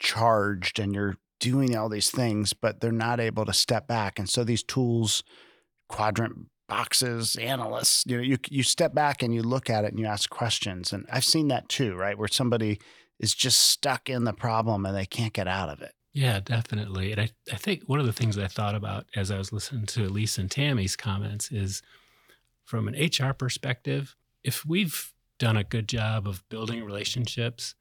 charged 0.01 0.79
and 0.79 0.95
you're 0.95 1.17
doing 1.41 1.77
all 1.77 1.89
these 1.89 2.11
things, 2.11 2.53
but 2.53 2.81
they're 2.81 2.91
not 2.91 3.21
able 3.21 3.45
to 3.45 3.53
step 3.53 3.87
back. 3.87 4.19
And 4.19 4.29
so 4.29 4.43
these 4.43 4.63
tools, 4.63 5.23
quadrant 5.89 6.49
boxes, 6.69 7.37
analysts, 7.37 8.05
you 8.07 8.17
know, 8.17 8.23
you 8.23 8.39
you 8.49 8.63
step 8.63 8.95
back 8.95 9.23
and 9.23 9.35
you 9.35 9.43
look 9.43 9.69
at 9.71 9.85
it 9.85 9.91
and 9.91 9.99
you 9.99 10.07
ask 10.07 10.31
questions. 10.31 10.93
And 10.93 11.07
I've 11.11 11.25
seen 11.25 11.49
that 11.49 11.69
too, 11.69 11.97
right? 11.97 12.17
Where 12.17 12.29
somebody 12.29 12.79
is 13.19 13.35
just 13.35 13.61
stuck 13.61 14.09
in 14.09 14.25
the 14.25 14.33
problem 14.33 14.87
and 14.87 14.97
they 14.97 15.07
can't 15.07 15.33
get 15.33 15.49
out 15.49 15.69
of 15.69 15.83
it. 15.83 15.93
Yeah, 16.13 16.41
definitely. 16.41 17.13
And 17.13 17.21
I, 17.21 17.31
I 17.53 17.57
think 17.57 17.83
one 17.87 18.01
of 18.01 18.07
the 18.07 18.13
things 18.13 18.39
I 18.39 18.47
thought 18.47 18.75
about 18.75 19.07
as 19.15 19.31
I 19.31 19.39
was 19.39 19.53
listening 19.53 19.87
to 19.87 20.09
Lisa 20.09 20.41
and 20.41 20.51
Tammy's 20.51 20.97
comments 20.97 21.51
is 21.51 21.83
from 22.65 22.89
an 22.89 22.95
HR 22.95 23.33
perspective, 23.33 24.15
if 24.45 24.65
we've 24.65 25.13
done 25.39 25.57
a 25.57 25.65
good 25.65 25.89
job 25.89 26.27
of 26.27 26.47
building 26.49 26.85
relationships, 26.85 27.75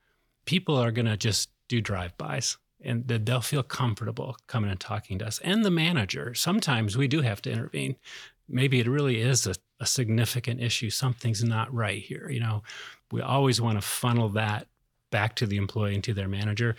people 0.46 0.76
are 0.78 0.92
going 0.92 1.06
to 1.08 1.18
just 1.18 1.50
do 1.68 1.82
drive-bys 1.82 2.58
and 2.82 3.08
they'll 3.08 3.42
feel 3.42 3.64
comfortable 3.64 4.38
coming 4.48 4.70
and 4.70 4.80
talking 4.80 5.20
to 5.20 5.26
us. 5.26 5.40
And 5.40 5.66
the 5.66 5.72
manager, 5.72 6.34
sometimes 6.34 6.96
we 6.96 7.08
do 7.08 7.22
have 7.22 7.42
to 7.44 7.52
intervene. 7.52 7.96
Maybe 8.50 8.80
it 8.80 8.88
really 8.88 9.22
is 9.22 9.48
a, 9.48 9.56
a 9.80 9.86
significant 9.86 10.62
issue. 10.62 10.90
Something's 10.90 11.44
not 11.44 11.74
right 11.74 12.02
here. 12.02 12.30
You 12.30 12.40
know, 12.40 12.64
we 13.12 13.22
always 13.22 13.62
want 13.62 13.80
to 13.80 13.88
funnel 13.88 14.30
that 14.30 14.68
back 15.12 15.36
to 15.36 15.46
the 15.46 15.58
employee 15.58 15.96
and 15.96 16.04
to 16.04 16.14
their 16.14 16.28
manager 16.28 16.76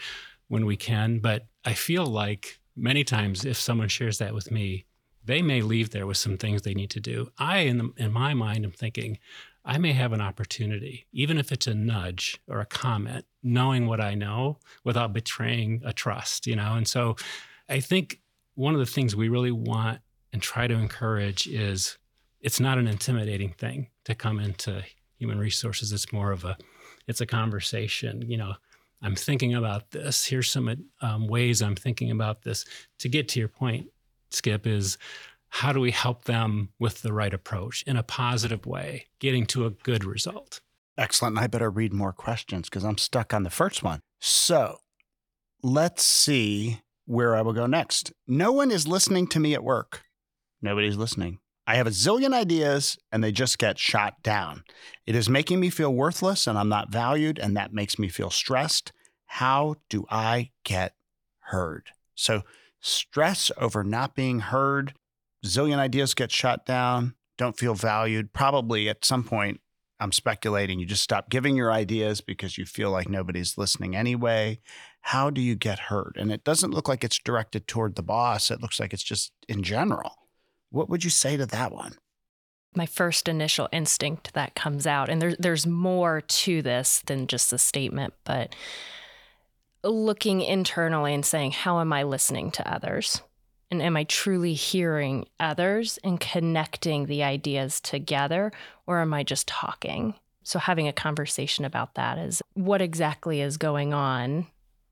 when 0.49 0.67
we 0.67 0.77
can. 0.77 1.19
But 1.19 1.47
I 1.65 1.75
feel 1.75 2.07
like 2.07 2.59
many 2.77 3.05
times 3.05 3.45
if 3.45 3.57
someone 3.57 3.89
shares 3.89 4.19
that 4.19 4.35
with 4.35 4.51
me, 4.51 4.85
they 5.25 5.43
may 5.43 5.61
leave 5.61 5.91
there 5.91 6.07
with 6.07 6.17
some 6.17 6.39
things 6.39 6.63
they 6.63 6.75
need 6.75 6.91
to 6.91 7.01
do. 7.01 7.31
I, 7.39 7.59
in, 7.59 7.79
the, 7.79 7.93
in 7.99 8.13
my 8.13 8.33
mind, 8.33 8.65
am 8.65 8.71
thinking, 8.71 9.19
I 9.65 9.77
may 9.77 9.93
have 9.93 10.15
an 10.15 10.23
opportunity, 10.23 11.07
even 11.13 11.37
if 11.37 11.53
it's 11.53 11.67
a 11.67 11.75
nudge 11.75 12.41
or 12.49 12.61
a 12.61 12.67
comment, 12.67 13.27
knowing 13.43 13.87
what 13.87 14.01
I 14.01 14.15
know 14.15 14.59
without 14.85 15.13
betraying 15.13 15.83
a 15.85 15.93
trust, 15.93 16.47
you 16.47 16.57
know? 16.57 16.75
And 16.75 16.89
so 16.89 17.17
I 17.69 17.81
think 17.81 18.21
one 18.55 18.73
of 18.73 18.81
the 18.81 18.87
things 18.87 19.15
we 19.15 19.29
really 19.29 19.53
want 19.53 20.01
and 20.33 20.43
try 20.43 20.67
to 20.67 20.75
encourage 20.75 21.47
is 21.47 21.99
it's 22.41 22.61
not 22.61 22.79
an 22.79 22.87
intimidating 22.87 23.53
thing 23.53 23.89
to 24.05 24.15
come 24.15 24.39
into 24.39 24.85
human 25.19 25.39
resources. 25.39 25.93
It's 25.93 26.13
more 26.13 26.33
of 26.33 26.45
a, 26.45 26.57
it's 27.07 27.21
a 27.21 27.27
conversation, 27.27 28.23
you 28.29 28.37
know, 28.37 28.55
I'm 29.03 29.15
thinking 29.15 29.55
about 29.55 29.93
this. 29.93 30.27
Here's 30.27 30.51
some 30.51 30.75
um, 31.01 31.29
ways 31.29 31.63
I'm 31.63 31.77
thinking 31.77 32.11
about 32.11 32.43
this. 32.43 32.65
To 32.99 33.09
get 33.09 33.29
to 33.29 33.39
your 33.39 33.49
point, 33.49 33.89
Skip, 34.31 34.67
is 34.67 34.99
how 35.51 35.73
do 35.73 35.81
we 35.81 35.91
help 35.91 36.25
them 36.25 36.71
with 36.79 37.03
the 37.03 37.13
right 37.13 37.33
approach 37.33 37.83
in 37.87 37.97
a 37.97 38.03
positive 38.03 38.67
way, 38.67 39.07
getting 39.21 39.47
to 39.47 39.67
a 39.67 39.71
good 39.71 40.05
result? 40.05 40.61
Excellent. 40.97 41.37
And 41.37 41.45
I 41.45 41.47
better 41.47 41.71
read 41.71 41.93
more 41.93 42.13
questions 42.13 42.69
because 42.69 42.85
I'm 42.85 42.99
stuck 42.99 43.33
on 43.33 43.45
the 43.45 43.51
first 43.51 43.83
one. 43.83 44.01
So 44.21 44.79
let's 45.63 46.03
see 46.03 46.81
where 47.07 47.37
I 47.37 47.43
will 47.43 47.53
go 47.53 47.67
next. 47.67 48.13
No 48.27 48.53
one 48.53 48.71
is 48.71 48.89
listening 48.89 49.29
to 49.29 49.41
me 49.41 49.55
at 49.55 49.63
work. 49.63 50.03
Nobody's 50.61 50.97
listening. 50.97 51.39
I 51.67 51.77
have 51.77 51.87
a 51.87 51.91
zillion 51.91 52.33
ideas 52.33 52.97
and 53.13 53.23
they 53.23 53.31
just 53.31 53.59
get 53.59 53.79
shot 53.79 54.23
down. 54.23 54.65
It 55.07 55.15
is 55.15 55.29
making 55.29 55.61
me 55.61 55.69
feel 55.69 55.93
worthless 55.93 56.47
and 56.47 56.59
I'm 56.59 56.71
not 56.71 56.91
valued, 56.91 57.39
and 57.39 57.57
that 57.57 57.75
makes 57.75 57.99
me 57.99 58.09
feel 58.09 58.31
stressed. 58.31 58.93
How 59.27 59.77
do 59.91 60.07
I 60.11 60.51
get 60.65 60.95
heard? 61.41 61.91
So, 62.15 62.43
stress 62.81 63.51
over 63.59 63.85
not 63.85 64.15
being 64.15 64.41
heard, 64.41 64.95
zillion 65.45 65.77
ideas 65.77 66.15
get 66.15 66.33
shot 66.33 66.65
down, 66.65 67.15
don't 67.37 67.59
feel 67.59 67.75
valued. 67.75 68.33
Probably 68.33 68.89
at 68.89 69.05
some 69.05 69.23
point, 69.23 69.61
I'm 70.01 70.13
speculating, 70.13 70.79
you 70.79 70.87
just 70.87 71.03
stop 71.03 71.29
giving 71.29 71.55
your 71.55 71.71
ideas 71.71 72.23
because 72.23 72.57
you 72.57 72.65
feel 72.65 72.91
like 72.91 73.11
nobody's 73.11 73.59
listening 73.59 73.95
anyway. 73.95 74.61
How 75.03 75.29
do 75.29 75.41
you 75.43 75.55
get 75.55 75.79
heard? 75.79 76.17
And 76.19 76.33
it 76.33 76.45
doesn't 76.45 76.73
look 76.73 76.89
like 76.89 77.05
it's 77.05 77.19
directed 77.19 77.67
toward 77.67 77.97
the 77.97 78.03
boss, 78.03 78.51
it 78.51 78.63
looks 78.63 78.81
like 78.81 78.95
it's 78.95 79.03
just 79.03 79.33
in 79.49 79.63
general. 79.63 80.28
What 80.71 80.89
would 80.89 81.05
you 81.05 81.11
say 81.11 81.37
to 81.37 81.47
that 81.47 81.73
one? 81.73 81.95
My 82.75 82.87
first 82.87 83.29
initial 83.29 83.69
instinct 83.73 84.35
that 84.35 84.55
comes 84.55 84.87
out, 84.87 85.09
and 85.09 85.21
there, 85.21 85.35
there's 85.39 85.67
more 85.67 86.21
to 86.21 86.63
this 86.63 87.03
than 87.07 87.27
just 87.27 87.51
the 87.51 87.59
statement, 87.59 88.15
but 88.25 88.55
looking 89.83 90.43
internally 90.43 91.15
and 91.15 91.25
saying, 91.25 91.53
How 91.53 91.81
am 91.81 91.93
I 91.93 92.03
listening 92.03 92.51
to 92.53 92.73
others? 92.73 93.23
And 93.71 93.83
am 93.83 93.97
I 93.97 94.05
truly 94.05 94.55
hearing 94.55 95.27
others 95.39 95.99
and 96.03 96.21
connecting 96.21 97.07
the 97.07 97.23
ideas 97.23 97.81
together, 97.81 98.53
or 98.87 99.01
am 99.01 99.13
I 99.13 99.23
just 99.25 99.47
talking? 99.47 100.15
So, 100.43 100.59
having 100.59 100.89
a 100.89 100.93
conversation 100.93 101.65
about 101.65 101.95
that 101.95 102.17
is 102.19 102.41
what 102.55 102.81
exactly 102.81 103.41
is 103.41 103.59
going 103.59 103.93
on 103.93 104.47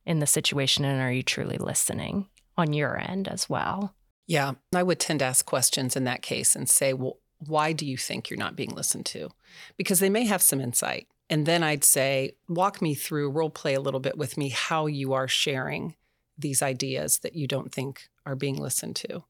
in 0.05 0.19
the 0.19 0.27
situation, 0.27 0.85
and 0.85 1.01
are 1.01 1.13
you 1.13 1.23
truly 1.23 1.57
listening 1.57 2.29
on 2.57 2.73
your 2.73 2.99
end 2.99 3.29
as 3.29 3.49
well? 3.49 3.96
Yeah, 4.27 4.53
I 4.75 4.83
would 4.83 4.99
tend 4.99 5.21
to 5.21 5.25
ask 5.25 5.47
questions 5.47 5.97
in 5.97 6.05
that 6.05 6.23
case 6.23 6.57
and 6.57 6.69
say, 6.69 6.93
well, 6.93 7.19
why 7.39 7.73
do 7.73 7.87
you 7.87 7.97
think 7.97 8.29
you're 8.29 8.39
not 8.39 8.57
being 8.57 8.75
listened 8.75 9.07
to? 9.07 9.31
Because 9.77 10.01
they 10.01 10.11
may 10.11 10.25
have 10.25 10.43
some 10.43 10.61
insight. 10.61 11.07
And 11.29 11.47
then 11.47 11.63
I'd 11.63 11.85
say, 11.85 12.33
walk 12.49 12.81
me 12.81 12.95
through, 12.95 13.31
role 13.31 13.51
play 13.51 13.75
a 13.75 13.81
little 13.81 14.01
bit 14.01 14.17
with 14.17 14.37
me 14.37 14.49
how 14.49 14.87
you 14.87 15.13
are 15.13 15.29
sharing 15.29 15.95
these 16.39 16.63
ideas 16.63 17.19
that 17.19 17.35
you 17.35 17.47
don't 17.47 17.73
think 17.73 18.09
are 18.25 18.37
being 18.37 18.57
listened 18.57 18.97
to. 18.97 19.25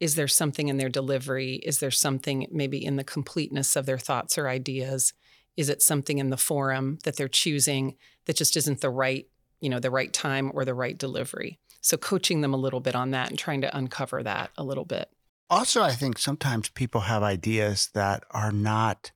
Is 0.00 0.14
there 0.14 0.28
something 0.28 0.68
in 0.68 0.78
their 0.78 0.88
delivery? 0.88 1.56
Is 1.56 1.80
there 1.80 1.90
something 1.90 2.46
maybe 2.50 2.84
in 2.84 2.96
the 2.96 3.04
completeness 3.04 3.76
of 3.76 3.86
their 3.86 3.98
thoughts 3.98 4.38
or 4.38 4.48
ideas? 4.48 5.12
Is 5.56 5.68
it 5.68 5.82
something 5.82 6.18
in 6.18 6.30
the 6.30 6.36
forum 6.36 6.98
that 7.04 7.16
they're 7.16 7.28
choosing 7.28 7.96
that 8.24 8.36
just 8.36 8.56
isn't 8.56 8.80
the 8.80 8.90
right, 8.90 9.26
you 9.60 9.68
know, 9.68 9.80
the 9.80 9.90
right 9.90 10.12
time 10.12 10.50
or 10.54 10.64
the 10.64 10.74
right 10.74 10.96
delivery? 10.96 11.58
So 11.80 11.96
coaching 11.96 12.40
them 12.40 12.54
a 12.54 12.58
little 12.58 12.80
bit 12.80 12.94
on 12.94 13.10
that 13.12 13.30
and 13.30 13.38
trying 13.38 13.60
to 13.62 13.76
uncover 13.76 14.22
that 14.22 14.50
a 14.56 14.64
little 14.64 14.84
bit. 14.84 15.08
Also, 15.48 15.82
I 15.82 15.92
think 15.92 16.18
sometimes 16.18 16.68
people 16.68 17.02
have 17.02 17.22
ideas 17.22 17.90
that 17.94 18.22
are 18.30 18.52
not 18.52 19.12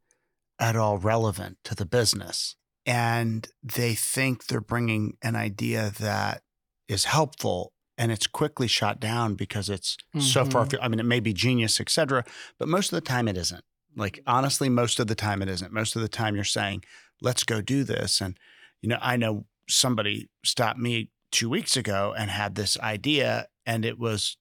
at 0.58 0.76
all 0.76 0.98
relevant 0.98 1.58
to 1.64 1.74
the 1.74 1.86
business. 1.86 2.56
And 2.86 3.48
they 3.62 3.94
think 3.94 4.46
they're 4.46 4.60
bringing 4.60 5.16
an 5.22 5.36
idea 5.36 5.92
that 6.00 6.42
is 6.88 7.04
helpful 7.04 7.72
and 7.96 8.10
it's 8.10 8.26
quickly 8.26 8.66
shot 8.66 9.00
down 9.00 9.34
because 9.34 9.70
it's 9.70 9.96
mm-hmm. 10.14 10.20
so 10.20 10.44
far. 10.44 10.66
Mm-hmm. 10.66 10.82
I 10.82 10.88
mean, 10.88 11.00
it 11.00 11.06
may 11.06 11.20
be 11.20 11.32
genius, 11.32 11.80
et 11.80 11.88
cetera, 11.88 12.24
but 12.58 12.68
most 12.68 12.92
of 12.92 12.96
the 12.96 13.08
time 13.08 13.28
it 13.28 13.36
isn't. 13.36 13.64
Like, 13.96 14.20
honestly, 14.26 14.68
most 14.68 14.98
of 14.98 15.06
the 15.06 15.14
time 15.14 15.40
it 15.40 15.48
isn't. 15.48 15.72
Most 15.72 15.94
of 15.94 16.02
the 16.02 16.08
time 16.08 16.34
you're 16.34 16.44
saying, 16.44 16.84
let's 17.22 17.44
go 17.44 17.60
do 17.60 17.84
this. 17.84 18.20
And, 18.20 18.36
you 18.82 18.88
know, 18.88 18.98
I 19.00 19.16
know 19.16 19.46
somebody 19.68 20.28
stopped 20.44 20.78
me 20.78 21.10
two 21.34 21.50
weeks 21.50 21.76
ago 21.76 22.14
and 22.16 22.30
had 22.30 22.54
this 22.54 22.78
idea, 22.78 23.48
and 23.66 23.84
it 23.84 23.98
was 23.98 24.36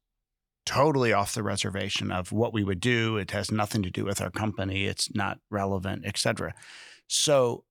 totally 0.65 1.11
off 1.11 1.33
the 1.33 1.43
reservation 1.43 2.11
of 2.11 2.31
what 2.31 2.53
we 2.53 2.63
would 2.63 2.79
do. 2.79 3.17
It 3.17 3.31
has 3.31 3.51
nothing 3.51 3.81
to 3.83 3.89
do 3.89 4.05
with 4.05 4.21
our 4.21 4.29
company. 4.29 4.85
It's 4.85 5.13
not 5.13 5.39
relevant, 5.49 6.03
et 6.05 6.17
cetera. 6.17 6.53
So 7.07 7.65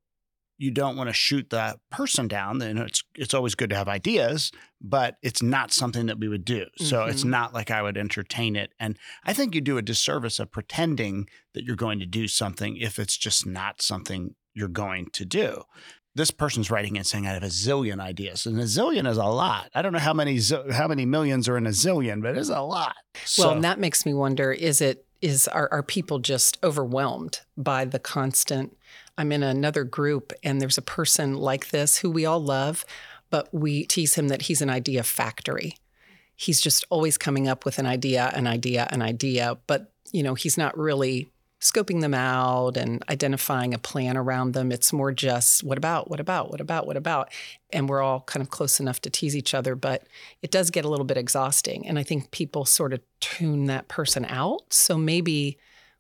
you 0.58 0.72
don't 0.72 0.96
want 0.96 1.08
to 1.08 1.14
shoot 1.14 1.50
that 1.50 1.78
person 1.90 2.26
down. 2.26 2.58
Then 2.58 2.76
it's 2.78 3.04
it's 3.14 3.32
always 3.32 3.54
good 3.54 3.70
to 3.70 3.76
have 3.76 3.88
ideas, 3.88 4.50
but 4.80 5.16
it's 5.22 5.40
not 5.40 5.72
something 5.72 6.06
that 6.06 6.18
we 6.18 6.28
would 6.28 6.44
do. 6.44 6.66
So 6.78 6.98
mm-hmm. 6.98 7.10
it's 7.10 7.24
not 7.24 7.54
like 7.54 7.70
I 7.70 7.80
would 7.80 7.96
entertain 7.96 8.56
it. 8.56 8.72
And 8.80 8.98
I 9.24 9.32
think 9.32 9.54
you 9.54 9.60
do 9.60 9.78
a 9.78 9.82
disservice 9.82 10.40
of 10.40 10.50
pretending 10.50 11.28
that 11.54 11.64
you're 11.64 11.76
going 11.76 12.00
to 12.00 12.06
do 12.06 12.26
something 12.26 12.76
if 12.76 12.98
it's 12.98 13.16
just 13.16 13.46
not 13.46 13.82
something 13.82 14.34
you're 14.52 14.68
going 14.68 15.10
to 15.12 15.24
do 15.24 15.62
this 16.14 16.30
person's 16.30 16.70
writing 16.70 16.96
and 16.96 17.06
saying 17.06 17.26
I 17.26 17.32
have 17.32 17.42
a 17.42 17.46
zillion 17.46 18.00
ideas, 18.00 18.46
and 18.46 18.58
a 18.58 18.64
zillion 18.64 19.08
is 19.08 19.16
a 19.16 19.24
lot. 19.24 19.70
I 19.74 19.82
don't 19.82 19.92
know 19.92 19.98
how 19.98 20.12
many 20.12 20.38
how 20.72 20.88
many 20.88 21.06
millions 21.06 21.48
are 21.48 21.56
in 21.56 21.66
a 21.66 21.70
zillion, 21.70 22.22
but 22.22 22.36
it's 22.36 22.50
a 22.50 22.60
lot. 22.60 22.96
So. 23.24 23.44
Well, 23.44 23.54
and 23.54 23.64
that 23.64 23.78
makes 23.78 24.04
me 24.04 24.12
wonder: 24.12 24.52
is 24.52 24.80
it 24.80 25.06
is 25.20 25.48
are 25.48 25.68
are 25.72 25.82
people 25.82 26.18
just 26.18 26.58
overwhelmed 26.62 27.40
by 27.56 27.84
the 27.84 27.98
constant? 27.98 28.76
I'm 29.16 29.32
in 29.32 29.42
another 29.42 29.84
group, 29.84 30.32
and 30.42 30.60
there's 30.60 30.78
a 30.78 30.82
person 30.82 31.34
like 31.34 31.70
this 31.70 31.98
who 31.98 32.10
we 32.10 32.26
all 32.26 32.40
love, 32.40 32.84
but 33.30 33.52
we 33.52 33.84
tease 33.84 34.14
him 34.14 34.28
that 34.28 34.42
he's 34.42 34.62
an 34.62 34.70
idea 34.70 35.02
factory. 35.02 35.76
He's 36.36 36.60
just 36.60 36.84
always 36.90 37.18
coming 37.18 37.46
up 37.46 37.64
with 37.64 37.78
an 37.78 37.86
idea, 37.86 38.30
an 38.34 38.46
idea, 38.46 38.88
an 38.90 39.00
idea, 39.00 39.58
but 39.66 39.92
you 40.10 40.22
know 40.22 40.34
he's 40.34 40.58
not 40.58 40.76
really 40.76 41.30
scoping 41.62 42.00
them 42.00 42.12
out 42.12 42.76
and 42.76 43.02
identifying 43.08 43.72
a 43.72 43.78
plan 43.78 44.16
around 44.16 44.52
them. 44.52 44.72
It's 44.72 44.92
more 44.92 45.12
just 45.12 45.62
what 45.62 45.78
about, 45.78 46.10
what 46.10 46.18
about, 46.18 46.50
what 46.50 46.60
about, 46.60 46.86
what 46.88 46.96
about? 46.96 47.32
And 47.70 47.88
we're 47.88 48.02
all 48.02 48.20
kind 48.20 48.42
of 48.42 48.50
close 48.50 48.80
enough 48.80 49.00
to 49.02 49.10
tease 49.10 49.36
each 49.36 49.54
other, 49.54 49.76
but 49.76 50.06
it 50.42 50.50
does 50.50 50.70
get 50.70 50.84
a 50.84 50.88
little 50.88 51.06
bit 51.06 51.16
exhausting. 51.16 51.86
And 51.86 51.98
I 51.98 52.02
think 52.02 52.32
people 52.32 52.64
sort 52.64 52.92
of 52.92 53.00
tune 53.20 53.66
that 53.66 53.86
person 53.86 54.24
out. 54.24 54.72
So 54.72 54.98
maybe 54.98 55.56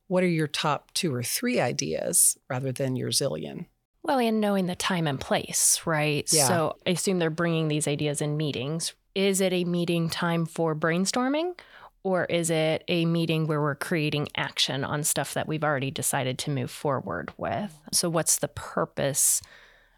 what 0.08 0.24
are 0.24 0.28
your 0.28 0.48
top 0.48 0.92
two 0.94 1.14
or 1.14 1.22
three 1.22 1.60
ideas 1.60 2.36
rather 2.50 2.72
than 2.72 2.96
your 2.96 3.10
zillion? 3.10 3.66
Well, 4.02 4.18
and 4.18 4.40
knowing 4.40 4.66
the 4.66 4.74
time 4.74 5.06
and 5.06 5.20
place, 5.20 5.80
right? 5.86 6.28
Yeah. 6.32 6.48
So 6.48 6.76
I 6.84 6.90
assume 6.90 7.20
they're 7.20 7.30
bringing 7.30 7.68
these 7.68 7.86
ideas 7.86 8.20
in 8.20 8.36
meetings. 8.36 8.94
Is 9.14 9.40
it 9.40 9.52
a 9.52 9.64
meeting 9.64 10.10
time 10.10 10.44
for 10.44 10.74
brainstorming? 10.74 11.56
Or 12.04 12.24
is 12.24 12.50
it 12.50 12.84
a 12.88 13.04
meeting 13.04 13.46
where 13.46 13.60
we're 13.60 13.76
creating 13.76 14.28
action 14.36 14.84
on 14.84 15.04
stuff 15.04 15.34
that 15.34 15.46
we've 15.46 15.62
already 15.62 15.90
decided 15.90 16.38
to 16.40 16.50
move 16.50 16.70
forward 16.70 17.32
with? 17.36 17.78
So, 17.92 18.08
what's 18.08 18.38
the 18.38 18.48
purpose? 18.48 19.40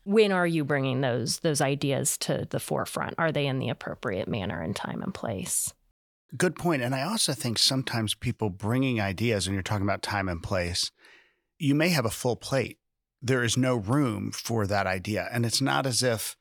When 0.05 0.33
are 0.33 0.47
you 0.47 0.65
bringing 0.65 1.01
those 1.01 1.39
those 1.39 1.63
ideas 1.63 2.19
to 2.19 2.47
the 2.51 2.61
forefront? 2.61 3.15
Are 3.17 3.33
they 3.33 3.47
in 3.47 3.59
the 3.59 3.71
appropriate 3.71 4.29
manner 4.29 4.61
and 4.61 4.77
time 4.77 5.03
and 5.03 5.15
place? 5.15 5.73
Good 6.37 6.57
point. 6.57 6.83
And 6.83 6.95
I 6.95 7.03
also 7.03 7.33
think 7.33 7.59
sometimes 7.59 8.15
people 8.15 8.51
bringing 8.51 9.01
ideas, 9.01 9.47
when 9.47 9.55
you're 9.55 9.63
talking 9.63 9.87
about 9.87 10.03
time 10.03 10.29
and 10.29 10.43
place, 10.43 10.91
you 11.59 11.75
may 11.75 11.91
have 11.91 12.05
a 12.05 12.11
full 12.11 12.37
plate. 12.37 12.79
There 13.23 13.45
is 13.45 13.57
no 13.57 13.77
room 13.77 14.33
for 14.33 14.67
that 14.67 14.87
idea. 14.87 15.29
And 15.33 15.47
it's 15.47 15.63
not 15.63 15.87
as 15.87 16.03
if 16.03 16.37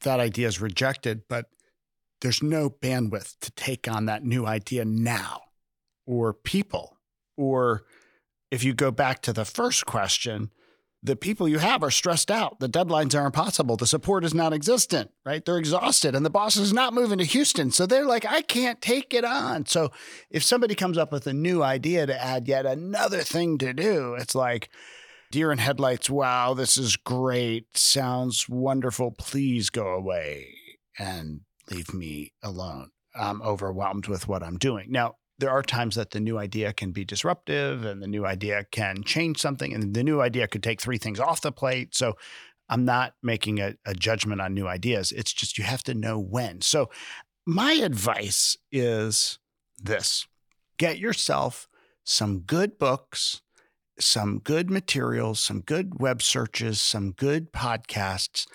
that 0.00 0.20
idea 0.20 0.46
is 0.46 0.60
rejected, 0.60 1.22
but 1.28 1.46
there's 2.24 2.42
no 2.42 2.70
bandwidth 2.70 3.38
to 3.42 3.50
take 3.50 3.86
on 3.86 4.06
that 4.06 4.24
new 4.24 4.46
idea 4.46 4.82
now 4.82 5.42
or 6.06 6.32
people. 6.32 6.96
Or 7.36 7.84
if 8.50 8.64
you 8.64 8.72
go 8.72 8.90
back 8.90 9.20
to 9.22 9.34
the 9.34 9.44
first 9.44 9.84
question, 9.84 10.50
the 11.02 11.16
people 11.16 11.46
you 11.46 11.58
have 11.58 11.82
are 11.82 11.90
stressed 11.90 12.30
out. 12.30 12.60
The 12.60 12.68
deadlines 12.68 13.14
are 13.14 13.26
impossible. 13.26 13.76
The 13.76 13.86
support 13.86 14.24
is 14.24 14.32
non 14.32 14.54
existent, 14.54 15.10
right? 15.26 15.44
They're 15.44 15.58
exhausted 15.58 16.14
and 16.14 16.24
the 16.24 16.30
boss 16.30 16.56
is 16.56 16.72
not 16.72 16.94
moving 16.94 17.18
to 17.18 17.24
Houston. 17.24 17.70
So 17.70 17.84
they're 17.84 18.06
like, 18.06 18.24
I 18.24 18.40
can't 18.40 18.80
take 18.80 19.12
it 19.12 19.26
on. 19.26 19.66
So 19.66 19.92
if 20.30 20.42
somebody 20.42 20.74
comes 20.74 20.96
up 20.96 21.12
with 21.12 21.26
a 21.26 21.34
new 21.34 21.62
idea 21.62 22.06
to 22.06 22.24
add 22.24 22.48
yet 22.48 22.64
another 22.64 23.20
thing 23.20 23.58
to 23.58 23.74
do, 23.74 24.14
it's 24.14 24.34
like, 24.34 24.70
deer 25.30 25.52
in 25.52 25.58
headlights, 25.58 26.08
wow, 26.08 26.54
this 26.54 26.78
is 26.78 26.96
great. 26.96 27.76
Sounds 27.76 28.48
wonderful. 28.48 29.10
Please 29.10 29.68
go 29.68 29.88
away 29.88 30.54
and 30.98 31.40
leave 31.70 31.94
me 31.94 32.32
alone. 32.42 32.90
I'm 33.14 33.42
overwhelmed 33.42 34.06
with 34.06 34.28
what 34.28 34.42
I'm 34.42 34.58
doing. 34.58 34.90
Now, 34.90 35.16
there 35.38 35.50
are 35.50 35.62
times 35.62 35.96
that 35.96 36.10
the 36.10 36.20
new 36.20 36.38
idea 36.38 36.72
can 36.72 36.92
be 36.92 37.04
disruptive 37.04 37.84
and 37.84 38.02
the 38.02 38.06
new 38.06 38.24
idea 38.24 38.64
can 38.70 39.02
change 39.02 39.40
something 39.40 39.72
and 39.74 39.94
the 39.94 40.04
new 40.04 40.20
idea 40.20 40.46
could 40.46 40.62
take 40.62 40.80
three 40.80 40.98
things 40.98 41.18
off 41.18 41.40
the 41.40 41.52
plate. 41.52 41.94
So 41.94 42.16
I'm 42.68 42.84
not 42.84 43.14
making 43.22 43.60
a, 43.60 43.74
a 43.84 43.94
judgment 43.94 44.40
on 44.40 44.54
new 44.54 44.66
ideas. 44.68 45.12
It's 45.12 45.32
just 45.32 45.58
you 45.58 45.64
have 45.64 45.82
to 45.84 45.94
know 45.94 46.18
when. 46.18 46.60
So 46.60 46.90
my 47.46 47.72
advice 47.72 48.56
is 48.70 49.38
this 49.82 50.26
get 50.78 50.98
yourself 50.98 51.68
some 52.04 52.40
good 52.40 52.78
books, 52.78 53.42
some 53.98 54.38
good 54.38 54.70
materials, 54.70 55.40
some 55.40 55.60
good 55.60 56.00
web 56.00 56.22
searches, 56.22 56.80
some 56.80 57.12
good 57.12 57.52
podcasts 57.52 58.46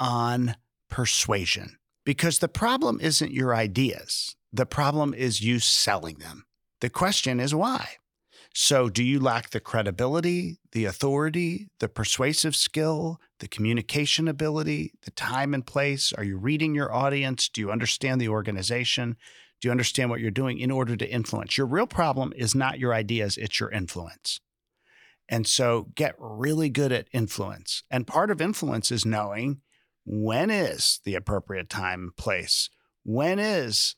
on 0.00 0.56
persuasion. 0.88 1.76
Because 2.04 2.38
the 2.38 2.48
problem 2.48 2.98
isn't 3.00 3.32
your 3.32 3.54
ideas. 3.54 4.36
The 4.52 4.66
problem 4.66 5.14
is 5.14 5.40
you 5.40 5.60
selling 5.60 6.16
them. 6.16 6.44
The 6.80 6.90
question 6.90 7.38
is 7.40 7.54
why. 7.54 7.88
So, 8.54 8.90
do 8.90 9.02
you 9.02 9.18
lack 9.18 9.50
the 9.50 9.60
credibility, 9.60 10.58
the 10.72 10.84
authority, 10.84 11.68
the 11.80 11.88
persuasive 11.88 12.54
skill, 12.54 13.18
the 13.38 13.48
communication 13.48 14.28
ability, 14.28 14.92
the 15.04 15.10
time 15.12 15.54
and 15.54 15.66
place? 15.66 16.12
Are 16.12 16.24
you 16.24 16.36
reading 16.36 16.74
your 16.74 16.92
audience? 16.92 17.48
Do 17.48 17.62
you 17.62 17.70
understand 17.70 18.20
the 18.20 18.28
organization? 18.28 19.16
Do 19.60 19.68
you 19.68 19.72
understand 19.72 20.10
what 20.10 20.20
you're 20.20 20.30
doing 20.30 20.58
in 20.58 20.70
order 20.70 20.96
to 20.96 21.10
influence? 21.10 21.56
Your 21.56 21.66
real 21.66 21.86
problem 21.86 22.34
is 22.36 22.54
not 22.54 22.78
your 22.78 22.92
ideas, 22.92 23.38
it's 23.38 23.58
your 23.58 23.70
influence. 23.70 24.40
And 25.30 25.46
so, 25.46 25.88
get 25.94 26.14
really 26.18 26.68
good 26.68 26.92
at 26.92 27.08
influence. 27.12 27.84
And 27.90 28.06
part 28.06 28.30
of 28.30 28.42
influence 28.42 28.90
is 28.92 29.06
knowing 29.06 29.62
when 30.04 30.50
is 30.50 31.00
the 31.04 31.14
appropriate 31.14 31.68
time, 31.68 32.12
place? 32.16 32.70
When 33.04 33.38
is 33.38 33.96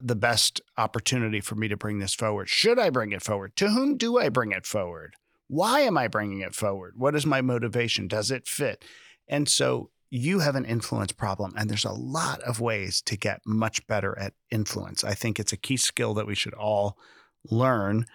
the 0.00 0.16
best 0.16 0.60
opportunity 0.78 1.40
for 1.40 1.54
me 1.54 1.68
to 1.68 1.76
bring 1.76 1.98
this 1.98 2.14
forward? 2.14 2.48
Should 2.48 2.78
I 2.78 2.90
bring 2.90 3.12
it 3.12 3.22
forward? 3.22 3.56
To 3.56 3.68
whom 3.70 3.96
do 3.96 4.18
I 4.18 4.28
bring 4.28 4.52
it 4.52 4.66
forward? 4.66 5.14
Why 5.48 5.80
am 5.80 5.98
I 5.98 6.08
bringing 6.08 6.40
it 6.40 6.54
forward? 6.54 6.94
What 6.96 7.14
is 7.14 7.26
my 7.26 7.40
motivation? 7.40 8.08
Does 8.08 8.30
it 8.30 8.46
fit? 8.46 8.84
And 9.28 9.48
so 9.48 9.90
you 10.08 10.40
have 10.40 10.56
an 10.56 10.64
influence 10.64 11.12
problem, 11.12 11.54
and 11.56 11.68
there's 11.68 11.84
a 11.84 11.92
lot 11.92 12.40
of 12.42 12.60
ways 12.60 13.00
to 13.02 13.16
get 13.16 13.40
much 13.46 13.86
better 13.86 14.18
at 14.18 14.34
influence. 14.50 15.04
I 15.04 15.14
think 15.14 15.38
it's 15.38 15.52
a 15.52 15.56
key 15.56 15.76
skill 15.76 16.14
that 16.14 16.26
we 16.26 16.34
should 16.34 16.54
all 16.54 16.98
learn. 17.48 18.06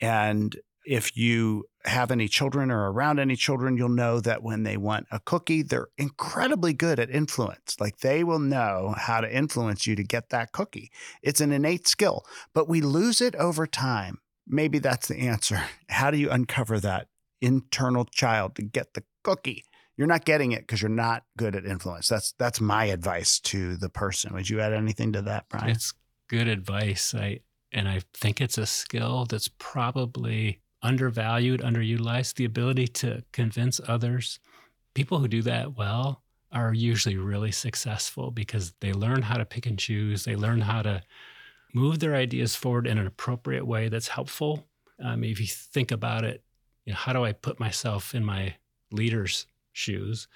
And 0.00 0.56
if 0.86 1.16
you 1.16 1.64
have 1.84 2.10
any 2.10 2.28
children 2.28 2.70
or 2.70 2.90
around 2.90 3.18
any 3.18 3.36
children, 3.36 3.76
you'll 3.76 3.88
know 3.88 4.20
that 4.20 4.42
when 4.42 4.62
they 4.62 4.76
want 4.76 5.06
a 5.10 5.20
cookie, 5.20 5.62
they're 5.62 5.88
incredibly 5.98 6.72
good 6.72 7.00
at 7.00 7.10
influence. 7.10 7.76
Like 7.80 7.98
they 7.98 8.24
will 8.24 8.38
know 8.38 8.94
how 8.96 9.20
to 9.20 9.36
influence 9.36 9.86
you 9.86 9.96
to 9.96 10.04
get 10.04 10.30
that 10.30 10.52
cookie. 10.52 10.90
It's 11.22 11.40
an 11.40 11.52
innate 11.52 11.88
skill, 11.88 12.24
but 12.54 12.68
we 12.68 12.80
lose 12.80 13.20
it 13.20 13.34
over 13.36 13.66
time. 13.66 14.18
Maybe 14.46 14.78
that's 14.78 15.08
the 15.08 15.18
answer. 15.18 15.60
How 15.88 16.12
do 16.12 16.18
you 16.18 16.30
uncover 16.30 16.78
that 16.80 17.08
internal 17.40 18.04
child 18.04 18.54
to 18.56 18.62
get 18.62 18.94
the 18.94 19.02
cookie? 19.24 19.64
You're 19.96 20.06
not 20.06 20.24
getting 20.24 20.52
it 20.52 20.60
because 20.60 20.80
you're 20.80 20.88
not 20.88 21.24
good 21.36 21.56
at 21.56 21.64
influence. 21.64 22.06
That's 22.06 22.32
that's 22.38 22.60
my 22.60 22.84
advice 22.84 23.40
to 23.40 23.76
the 23.76 23.88
person. 23.88 24.34
Would 24.34 24.48
you 24.48 24.60
add 24.60 24.72
anything 24.72 25.12
to 25.14 25.22
that, 25.22 25.48
Brian? 25.48 25.70
It's 25.70 25.94
good 26.28 26.46
advice. 26.48 27.14
I 27.14 27.40
and 27.72 27.88
I 27.88 28.02
think 28.14 28.40
it's 28.40 28.58
a 28.58 28.66
skill 28.66 29.24
that's 29.24 29.48
probably 29.58 30.60
undervalued, 30.86 31.60
underutilized, 31.60 32.34
the 32.34 32.44
ability 32.44 32.86
to 32.86 33.22
convince 33.32 33.80
others. 33.88 34.38
People 34.94 35.18
who 35.18 35.28
do 35.28 35.42
that 35.42 35.76
well 35.76 36.22
are 36.52 36.72
usually 36.72 37.16
really 37.16 37.52
successful 37.52 38.30
because 38.30 38.72
they 38.80 38.92
learn 38.92 39.22
how 39.22 39.36
to 39.36 39.44
pick 39.44 39.66
and 39.66 39.78
choose. 39.78 40.24
They 40.24 40.36
learn 40.36 40.60
how 40.60 40.82
to 40.82 41.02
move 41.74 41.98
their 41.98 42.14
ideas 42.14 42.54
forward 42.54 42.86
in 42.86 42.98
an 42.98 43.06
appropriate 43.06 43.66
way 43.66 43.88
that's 43.88 44.08
helpful. 44.08 44.64
Um, 45.02 45.24
if 45.24 45.40
you 45.40 45.46
think 45.46 45.90
about 45.90 46.24
it, 46.24 46.42
you 46.84 46.92
know, 46.92 46.98
how 46.98 47.12
do 47.12 47.24
I 47.24 47.32
put 47.32 47.60
myself 47.60 48.14
in 48.14 48.24
my 48.24 48.54
leader's 48.92 49.46
shoes? 49.72 50.28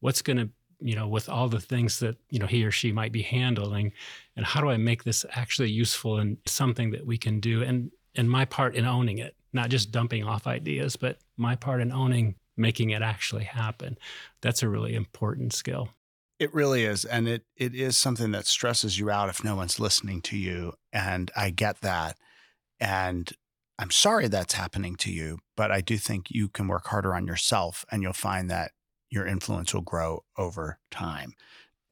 What's 0.00 0.22
going 0.22 0.36
to, 0.36 0.50
you 0.80 0.94
know, 0.94 1.08
with 1.08 1.28
all 1.28 1.48
the 1.48 1.60
things 1.60 1.98
that, 2.00 2.16
you 2.28 2.38
know, 2.38 2.46
he 2.46 2.62
or 2.64 2.70
she 2.70 2.92
might 2.92 3.10
be 3.10 3.22
handling, 3.22 3.92
and 4.36 4.44
how 4.44 4.60
do 4.60 4.68
I 4.68 4.76
make 4.76 5.02
this 5.02 5.24
actually 5.32 5.70
useful 5.70 6.18
and 6.18 6.36
something 6.46 6.90
that 6.90 7.06
we 7.06 7.16
can 7.16 7.40
do? 7.40 7.62
And 7.62 7.90
and 8.14 8.30
my 8.30 8.44
part 8.44 8.76
in 8.76 8.84
owning 8.84 9.18
it 9.18 9.34
not 9.54 9.70
just 9.70 9.90
dumping 9.90 10.24
off 10.24 10.46
ideas, 10.46 10.96
but 10.96 11.18
my 11.36 11.56
part 11.56 11.80
in 11.80 11.92
owning 11.92 12.34
making 12.56 12.90
it 12.90 13.02
actually 13.02 13.44
happen. 13.44 13.98
That's 14.40 14.62
a 14.62 14.68
really 14.68 14.94
important 14.94 15.52
skill. 15.52 15.88
It 16.38 16.52
really 16.52 16.84
is. 16.84 17.04
And 17.04 17.28
it 17.28 17.44
it 17.56 17.74
is 17.74 17.96
something 17.96 18.32
that 18.32 18.46
stresses 18.46 18.98
you 18.98 19.10
out 19.10 19.28
if 19.28 19.44
no 19.44 19.56
one's 19.56 19.80
listening 19.80 20.20
to 20.22 20.36
you. 20.36 20.74
And 20.92 21.30
I 21.36 21.50
get 21.50 21.80
that. 21.80 22.16
And 22.80 23.32
I'm 23.78 23.90
sorry 23.90 24.28
that's 24.28 24.54
happening 24.54 24.96
to 24.96 25.12
you, 25.12 25.38
but 25.56 25.70
I 25.70 25.80
do 25.80 25.96
think 25.96 26.30
you 26.30 26.48
can 26.48 26.68
work 26.68 26.86
harder 26.86 27.14
on 27.14 27.26
yourself 27.26 27.84
and 27.90 28.02
you'll 28.02 28.12
find 28.12 28.50
that 28.50 28.72
your 29.10 29.26
influence 29.26 29.74
will 29.74 29.80
grow 29.80 30.24
over 30.36 30.78
time. 30.90 31.34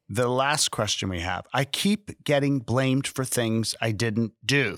The 0.09 0.27
last 0.27 0.71
question 0.71 1.09
we 1.09 1.21
have 1.21 1.45
I 1.53 1.65
keep 1.65 2.23
getting 2.23 2.59
blamed 2.59 3.07
for 3.07 3.25
things 3.25 3.75
I 3.81 3.91
didn't 3.91 4.33
do. 4.45 4.77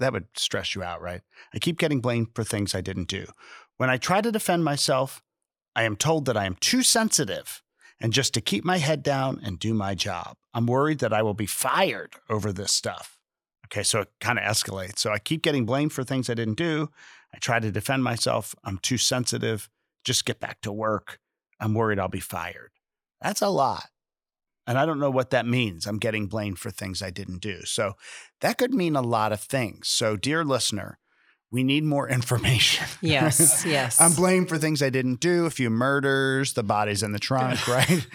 That 0.00 0.12
would 0.12 0.26
stress 0.34 0.74
you 0.74 0.82
out, 0.82 1.00
right? 1.00 1.20
I 1.54 1.58
keep 1.58 1.78
getting 1.78 2.00
blamed 2.00 2.28
for 2.34 2.42
things 2.42 2.74
I 2.74 2.80
didn't 2.80 3.08
do. 3.08 3.26
When 3.76 3.90
I 3.90 3.96
try 3.96 4.20
to 4.20 4.32
defend 4.32 4.64
myself, 4.64 5.22
I 5.76 5.84
am 5.84 5.96
told 5.96 6.24
that 6.24 6.36
I 6.36 6.46
am 6.46 6.56
too 6.56 6.82
sensitive 6.82 7.62
and 8.00 8.12
just 8.12 8.34
to 8.34 8.40
keep 8.40 8.64
my 8.64 8.78
head 8.78 9.02
down 9.02 9.40
and 9.44 9.58
do 9.58 9.74
my 9.74 9.94
job. 9.94 10.36
I'm 10.54 10.66
worried 10.66 10.98
that 11.00 11.12
I 11.12 11.22
will 11.22 11.34
be 11.34 11.46
fired 11.46 12.14
over 12.28 12.52
this 12.52 12.72
stuff. 12.72 13.18
Okay, 13.66 13.82
so 13.82 14.00
it 14.00 14.08
kind 14.20 14.38
of 14.38 14.44
escalates. 14.44 14.98
So 14.98 15.12
I 15.12 15.18
keep 15.18 15.42
getting 15.42 15.64
blamed 15.64 15.92
for 15.92 16.02
things 16.02 16.28
I 16.28 16.34
didn't 16.34 16.56
do. 16.56 16.88
I 17.32 17.38
try 17.38 17.60
to 17.60 17.70
defend 17.70 18.02
myself. 18.02 18.54
I'm 18.64 18.78
too 18.78 18.98
sensitive. 18.98 19.68
Just 20.04 20.24
get 20.24 20.40
back 20.40 20.60
to 20.62 20.72
work. 20.72 21.20
I'm 21.60 21.74
worried 21.74 21.98
I'll 21.98 22.08
be 22.08 22.20
fired. 22.20 22.70
That's 23.20 23.42
a 23.42 23.48
lot. 23.48 23.84
And 24.66 24.78
I 24.78 24.86
don't 24.86 25.00
know 25.00 25.10
what 25.10 25.30
that 25.30 25.46
means. 25.46 25.86
I'm 25.86 25.98
getting 25.98 26.26
blamed 26.26 26.58
for 26.58 26.70
things 26.70 27.02
I 27.02 27.10
didn't 27.10 27.40
do. 27.40 27.60
So 27.64 27.94
that 28.40 28.58
could 28.58 28.72
mean 28.72 28.94
a 28.94 29.02
lot 29.02 29.32
of 29.32 29.40
things. 29.40 29.88
So, 29.88 30.16
dear 30.16 30.44
listener, 30.44 30.98
we 31.50 31.64
need 31.64 31.82
more 31.82 32.08
information. 32.18 32.86
Yes, 33.00 33.64
yes. 33.66 34.00
I'm 34.00 34.12
blamed 34.12 34.48
for 34.48 34.58
things 34.58 34.82
I 34.82 34.90
didn't 34.90 35.20
do, 35.20 35.46
a 35.46 35.50
few 35.50 35.70
murders, 35.70 36.52
the 36.52 36.62
bodies 36.62 37.02
in 37.02 37.12
the 37.12 37.18
trunk, 37.18 37.66
right? 37.68 38.06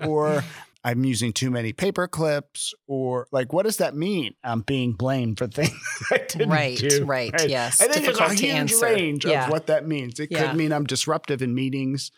or 0.00 0.42
I'm 0.84 1.04
using 1.04 1.32
too 1.32 1.50
many 1.50 1.72
paper 1.72 2.08
clips, 2.08 2.72
or 2.86 3.26
like, 3.30 3.52
what 3.52 3.64
does 3.64 3.76
that 3.76 3.94
mean? 3.94 4.34
I'm 4.42 4.62
being 4.62 4.92
blamed 4.94 5.38
for 5.38 5.46
things 5.46 5.70
I 6.10 6.18
didn't 6.28 6.48
right, 6.50 6.76
do. 6.78 7.04
Right, 7.04 7.32
right, 7.32 7.48
yes. 7.48 7.80
I 7.80 7.86
think 7.88 8.04
there's 8.06 8.18
a 8.18 8.28
huge 8.30 8.44
answer. 8.44 8.86
range 8.86 9.24
yeah. 9.24 9.44
of 9.44 9.50
what 9.50 9.66
that 9.66 9.86
means. 9.86 10.18
It 10.18 10.30
Yeah. 10.30 10.46
could 10.46 10.56
mean 10.56 10.72
I'm 10.72 10.84
disruptive 10.84 11.42
in 11.42 11.54
meetings 11.54 12.10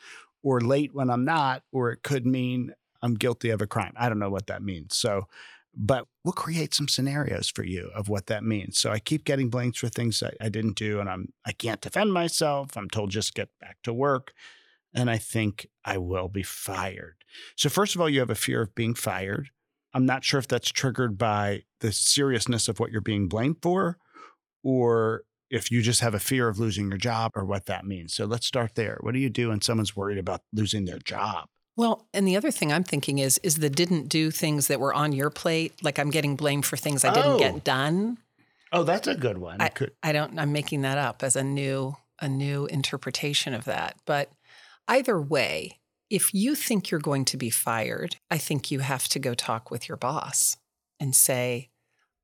or 0.42 0.60
late 0.60 0.94
when 0.94 1.10
I'm 1.10 1.24
not, 1.24 1.62
or 1.72 1.90
it 1.92 2.02
could 2.02 2.24
mean 2.24 2.72
I'm 3.04 3.14
guilty 3.14 3.50
of 3.50 3.60
a 3.60 3.66
crime. 3.66 3.92
I 3.96 4.08
don't 4.08 4.18
know 4.18 4.30
what 4.30 4.46
that 4.46 4.62
means. 4.62 4.96
So, 4.96 5.28
but 5.76 6.06
we'll 6.24 6.32
create 6.32 6.72
some 6.72 6.88
scenarios 6.88 7.50
for 7.50 7.64
you 7.64 7.90
of 7.94 8.08
what 8.08 8.26
that 8.28 8.44
means. 8.44 8.78
So 8.78 8.90
I 8.90 8.98
keep 8.98 9.24
getting 9.24 9.50
blamed 9.50 9.76
for 9.76 9.88
things 9.88 10.22
I, 10.22 10.32
I 10.40 10.48
didn't 10.48 10.76
do, 10.76 11.00
and 11.00 11.08
I'm 11.10 11.32
I 11.44 11.52
can't 11.52 11.80
defend 11.80 12.12
myself. 12.12 12.76
I'm 12.76 12.88
told 12.88 13.10
just 13.10 13.34
get 13.34 13.50
back 13.60 13.76
to 13.82 13.92
work, 13.92 14.32
and 14.94 15.10
I 15.10 15.18
think 15.18 15.66
I 15.84 15.98
will 15.98 16.28
be 16.28 16.42
fired. 16.42 17.16
So 17.56 17.68
first 17.68 17.94
of 17.94 18.00
all, 18.00 18.08
you 18.08 18.20
have 18.20 18.30
a 18.30 18.34
fear 18.34 18.62
of 18.62 18.74
being 18.74 18.94
fired. 18.94 19.50
I'm 19.92 20.06
not 20.06 20.24
sure 20.24 20.38
if 20.38 20.48
that's 20.48 20.72
triggered 20.72 21.18
by 21.18 21.64
the 21.80 21.92
seriousness 21.92 22.68
of 22.68 22.80
what 22.80 22.90
you're 22.90 23.00
being 23.00 23.28
blamed 23.28 23.56
for, 23.62 23.98
or 24.62 25.24
if 25.50 25.70
you 25.70 25.82
just 25.82 26.00
have 26.00 26.14
a 26.14 26.20
fear 26.20 26.48
of 26.48 26.58
losing 26.58 26.88
your 26.88 26.98
job, 26.98 27.32
or 27.34 27.44
what 27.44 27.66
that 27.66 27.84
means. 27.84 28.14
So 28.14 28.24
let's 28.24 28.46
start 28.46 28.76
there. 28.76 28.98
What 29.02 29.12
do 29.12 29.20
you 29.20 29.30
do 29.30 29.50
when 29.50 29.60
someone's 29.60 29.94
worried 29.94 30.18
about 30.18 30.40
losing 30.52 30.84
their 30.86 30.98
job? 30.98 31.48
Well, 31.76 32.06
and 32.14 32.26
the 32.26 32.36
other 32.36 32.50
thing 32.50 32.72
I'm 32.72 32.84
thinking 32.84 33.18
is 33.18 33.38
is 33.38 33.56
the 33.56 33.70
didn't 33.70 34.08
do 34.08 34.30
things 34.30 34.68
that 34.68 34.78
were 34.80 34.94
on 34.94 35.12
your 35.12 35.30
plate, 35.30 35.72
like 35.82 35.98
I'm 35.98 36.10
getting 36.10 36.36
blamed 36.36 36.66
for 36.66 36.76
things 36.76 37.04
I 37.04 37.12
didn't 37.12 37.32
Oh. 37.32 37.38
get 37.38 37.64
done. 37.64 38.18
Oh, 38.72 38.82
that's 38.84 39.06
a 39.08 39.14
good 39.14 39.38
one. 39.38 39.60
I 39.60 39.68
could. 39.68 39.92
I 40.02 40.12
don't 40.12 40.38
I'm 40.38 40.52
making 40.52 40.82
that 40.82 40.98
up 40.98 41.22
as 41.22 41.36
a 41.36 41.44
new 41.44 41.96
a 42.20 42.28
new 42.28 42.66
interpretation 42.66 43.54
of 43.54 43.64
that. 43.64 43.96
But 44.06 44.30
either 44.88 45.20
way, 45.20 45.80
If 46.10 46.32
you 46.34 46.54
think 46.54 46.90
you're 46.90 47.00
going 47.00 47.24
to 47.24 47.36
be 47.36 47.50
fired, 47.50 48.16
I 48.30 48.38
think 48.38 48.70
you 48.70 48.80
have 48.80 49.08
to 49.08 49.18
go 49.18 49.34
talk 49.34 49.70
with 49.70 49.88
your 49.88 49.96
boss 49.96 50.58
and 51.00 51.16
say, 51.16 51.70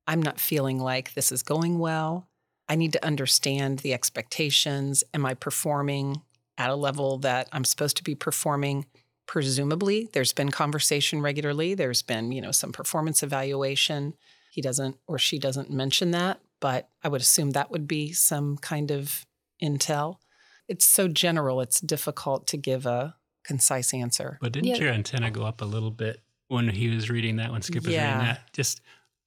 I'm 0.06 0.22
not 0.22 0.38
feeling 0.38 0.78
like 0.78 1.14
this 1.14 1.32
is 1.32 1.42
going 1.42 1.78
well. 1.78 2.28
I 2.68 2.76
need 2.76 2.92
to 2.92 3.04
understand 3.04 3.78
the 3.80 3.94
expectations. 3.94 5.02
Am 5.14 5.24
I 5.26 5.34
performing 5.34 6.20
at 6.58 6.70
a 6.70 6.76
level 6.76 7.18
that 7.18 7.48
I'm 7.52 7.64
supposed 7.64 7.96
to 7.96 8.04
be 8.04 8.14
performing? 8.14 8.84
Presumably, 9.31 10.09
there's 10.12 10.33
been 10.33 10.51
conversation 10.51 11.23
regularly. 11.23 11.75
There's 11.75 12.03
been, 12.03 12.33
you 12.33 12.40
know, 12.40 12.51
some 12.51 12.73
performance 12.73 13.23
evaluation. 13.23 14.14
He 14.51 14.61
doesn't 14.61 14.97
or 15.07 15.21
she 15.21 15.38
doesn't 15.38 15.71
mention 15.71 16.11
that, 16.11 16.40
but 16.59 16.88
I 17.05 17.09
would 17.09 17.21
assume 17.21 17.53
that 17.53 17.71
would 17.71 17.87
be 17.87 18.12
some 18.12 18.57
kind 18.59 18.90
of 18.90 19.25
intel. 19.62 20.16
It's 20.66 20.85
so 20.85 21.07
general, 21.07 21.61
it's 21.61 21.81
difficult 21.81 22.49
to 22.49 22.57
give 22.57 22.87
a 22.87 23.14
concise 23.45 23.95
answer. 23.95 24.37
But 24.40 24.51
didn't 24.51 24.66
Yeah. 24.66 24.77
your 24.79 24.93
antenna 24.93 25.31
go 25.31 25.45
up 25.45 25.61
a 25.61 25.64
little 25.64 25.93
bit 25.93 26.25
when 26.49 26.69
he 26.69 26.88
was 26.88 27.09
reading 27.09 27.37
that, 27.37 27.53
when 27.53 27.62
Skip 27.62 27.85
was 27.85 27.95
Yeah. 27.95 28.07
reading 28.14 28.27
that? 28.27 28.53
Just 28.53 28.81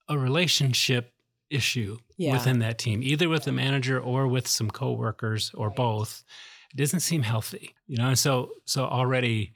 a 0.09 0.17
relationship 0.17 1.13
issue 1.49 1.97
Yeah. 2.17 2.33
within 2.33 2.59
that 2.59 2.77
team, 2.77 3.01
either 3.03 3.29
with 3.29 3.45
the 3.45 3.53
manager 3.53 4.01
or 4.01 4.27
with 4.27 4.49
some 4.49 4.69
coworkers 4.69 5.49
or 5.53 5.69
both. 5.69 6.25
It 6.73 6.75
doesn't 6.75 6.99
seem 6.99 7.23
healthy, 7.23 7.73
you 7.87 7.95
know. 7.95 8.09
And 8.09 8.19
so, 8.19 8.55
so 8.65 8.83
already 8.83 9.53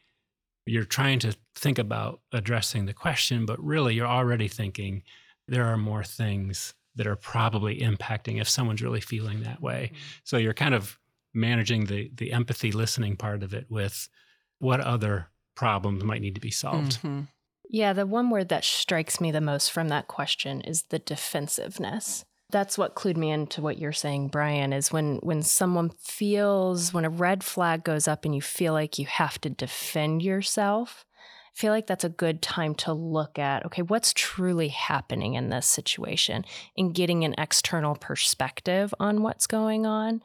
you're 0.70 0.86
trying 0.86 1.20
to 1.20 1.36
think 1.56 1.78
about 1.80 2.22
addressing 2.32 2.86
the 2.86 2.94
question, 2.94 3.46
but 3.46 3.64
really 3.64 3.96
you're 3.96 4.08
already 4.08 4.48
thinking 4.48 5.04
there 5.48 5.66
are 5.66 5.78
more 5.78 6.04
things 6.04 6.74
that 6.96 7.08
are 7.08 7.16
probably 7.16 7.80
impacting 7.80 8.42
if 8.42 8.50
someone's 8.50 8.82
really 8.82 9.02
feeling 9.02 9.42
that 9.44 9.62
way. 9.62 9.92
So 10.24 10.38
you're 10.38 10.54
kind 10.54 10.74
of 10.76 11.00
managing 11.34 11.86
the 11.86 12.10
the 12.16 12.32
empathy 12.32 12.72
listening 12.72 13.16
part 13.16 13.44
of 13.44 13.54
it 13.54 13.70
with 13.70 14.10
what 14.60 14.80
other 14.80 15.28
problems 15.56 16.04
might 16.04 16.22
need 16.22 16.36
to 16.36 16.42
be 16.42 16.52
solved. 16.52 17.00
Mhm. 17.02 17.28
Yeah, 17.70 17.94
the 17.94 18.06
one 18.06 18.30
word 18.30 18.50
that 18.50 18.64
strikes 18.64 19.20
me 19.22 19.32
the 19.32 19.42
most 19.42 19.72
from 19.72 19.90
that 19.90 20.08
question 20.08 20.62
is 20.62 20.84
the 20.84 21.00
defensiveness. 21.00 22.26
That's 22.50 22.78
what 22.78 22.96
clued 22.96 23.18
me 23.18 23.30
into 23.30 23.62
what 23.62 23.78
you're 23.78 23.92
saying, 23.92 24.30
Brian, 24.30 24.72
is 24.72 24.92
when 24.92 25.18
when 25.18 25.44
someone 25.44 25.90
feels 26.00 26.94
when 26.94 27.04
a 27.04 27.10
red 27.10 27.44
flag 27.44 27.84
goes 27.84 28.08
up 28.08 28.24
and 28.24 28.34
you 28.34 28.42
feel 28.42 28.74
like 28.74 28.98
you 28.98 29.06
have 29.06 29.40
to 29.42 29.50
defend 29.50 30.22
yourself, 30.22 31.06
I 31.18 31.60
feel 31.60 31.74
like 31.74 31.88
that's 31.88 32.06
a 32.06 32.10
good 32.10 32.42
time 32.42 32.74
to 32.76 32.94
look 32.94 33.38
at, 33.38 33.66
okay, 33.66 33.82
what's 33.82 34.14
truly 34.14 34.70
happening 34.70 35.34
in 35.34 35.50
this 35.50 35.68
situation 35.68 36.46
and 36.78 36.94
getting 36.94 37.26
an 37.26 37.36
external 37.38 37.96
perspective 37.96 38.94
on 39.00 39.24
what's 39.24 39.48
going 39.48 39.86
on 39.86 40.22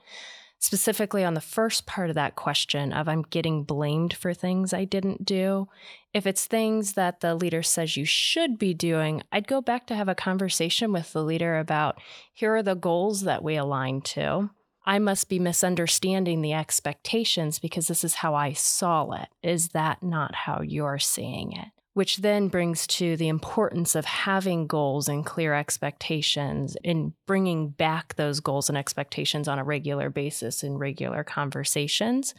specifically 0.62 1.24
on 1.24 1.34
the 1.34 1.40
first 1.40 1.86
part 1.86 2.08
of 2.08 2.14
that 2.14 2.36
question 2.36 2.92
of 2.92 3.08
I'm 3.08 3.22
getting 3.22 3.64
blamed 3.64 4.14
for 4.14 4.32
things 4.32 4.72
I 4.72 4.84
didn't 4.84 5.24
do. 5.24 5.66
If 6.14 6.24
it's 6.24 6.46
things 6.46 6.92
that 6.92 7.20
the 7.20 7.34
leader 7.34 7.64
says 7.64 7.96
you 7.96 8.04
should 8.04 8.58
be 8.58 8.72
doing, 8.72 9.24
I'd 9.32 9.48
go 9.48 9.60
back 9.60 9.88
to 9.88 9.96
have 9.96 10.08
a 10.08 10.14
conversation 10.14 10.92
with 10.92 11.12
the 11.12 11.24
leader 11.24 11.58
about 11.58 12.00
here 12.32 12.54
are 12.54 12.62
the 12.62 12.76
goals 12.76 13.22
that 13.22 13.42
we 13.42 13.56
align 13.56 14.02
to. 14.02 14.50
I 14.86 15.00
must 15.00 15.28
be 15.28 15.40
misunderstanding 15.40 16.42
the 16.42 16.52
expectations 16.52 17.58
because 17.58 17.88
this 17.88 18.04
is 18.04 18.14
how 18.14 18.36
I 18.36 18.52
saw 18.52 19.10
it. 19.12 19.28
Is 19.42 19.70
that 19.70 20.02
not 20.02 20.34
how 20.34 20.62
you're 20.62 21.00
seeing 21.00 21.52
it? 21.52 21.68
Which 21.94 22.18
then 22.18 22.48
brings 22.48 22.86
to 22.88 23.16
the 23.16 23.28
importance 23.28 23.94
of 23.94 24.04
having 24.04 24.66
goals 24.66 25.08
and 25.08 25.26
clear 25.26 25.52
expectations 25.52 26.76
and 26.84 27.12
bringing 27.26 27.68
back 27.68 28.14
those 28.14 28.40
goals 28.40 28.68
and 28.68 28.78
expectations 28.78 29.46
on 29.46 29.58
a 29.58 29.64
regular 29.64 30.08
basis 30.08 30.62
in 30.62 30.78
regular 30.78 31.22
conversations. 31.22 32.34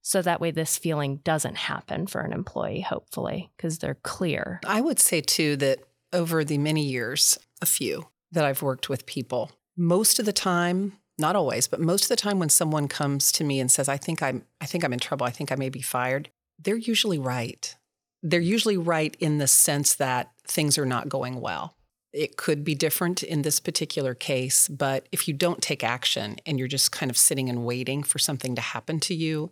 So 0.00 0.22
that 0.22 0.40
way, 0.40 0.50
this 0.50 0.78
feeling 0.78 1.16
doesn't 1.24 1.56
happen 1.56 2.06
for 2.06 2.20
an 2.20 2.32
employee, 2.32 2.80
hopefully, 2.80 3.50
because 3.56 3.78
they're 3.78 3.98
clear. 4.02 4.60
I 4.64 4.80
would 4.80 5.00
say 5.00 5.20
too 5.20 5.56
that 5.56 5.80
over 6.12 6.44
the 6.44 6.58
many 6.58 6.84
years, 6.86 7.38
a 7.60 7.66
few 7.66 8.06
that 8.30 8.44
I've 8.44 8.62
worked 8.62 8.88
with 8.88 9.04
people, 9.04 9.50
most 9.76 10.18
of 10.18 10.24
the 10.24 10.32
time, 10.32 10.92
not 11.18 11.36
always, 11.36 11.66
but 11.66 11.80
most 11.80 12.04
of 12.04 12.08
the 12.08 12.16
time 12.16 12.38
when 12.38 12.48
someone 12.48 12.88
comes 12.88 13.32
to 13.32 13.44
me 13.44 13.58
and 13.58 13.70
says, 13.70 13.88
I 13.88 13.96
think 13.96 14.22
I'm 14.22 14.44
I 14.60 14.66
think 14.66 14.84
I'm 14.84 14.92
in 14.92 15.00
trouble, 15.00 15.26
I 15.26 15.30
think 15.30 15.50
I 15.50 15.56
may 15.56 15.70
be 15.70 15.82
fired, 15.82 16.30
they're 16.58 16.76
usually 16.76 17.18
right. 17.18 17.74
They're 18.22 18.40
usually 18.40 18.76
right 18.76 19.16
in 19.20 19.38
the 19.38 19.46
sense 19.46 19.94
that 19.94 20.32
things 20.46 20.78
are 20.78 20.86
not 20.86 21.08
going 21.08 21.40
well. 21.40 21.76
It 22.12 22.36
could 22.36 22.64
be 22.64 22.74
different 22.74 23.22
in 23.22 23.42
this 23.42 23.60
particular 23.60 24.14
case, 24.14 24.68
but 24.68 25.08
if 25.12 25.28
you 25.28 25.34
don't 25.34 25.60
take 25.60 25.84
action 25.84 26.36
and 26.46 26.58
you're 26.58 26.68
just 26.68 26.92
kind 26.92 27.10
of 27.10 27.16
sitting 27.16 27.50
and 27.50 27.64
waiting 27.64 28.02
for 28.02 28.18
something 28.18 28.54
to 28.54 28.62
happen 28.62 29.00
to 29.00 29.14
you, 29.14 29.50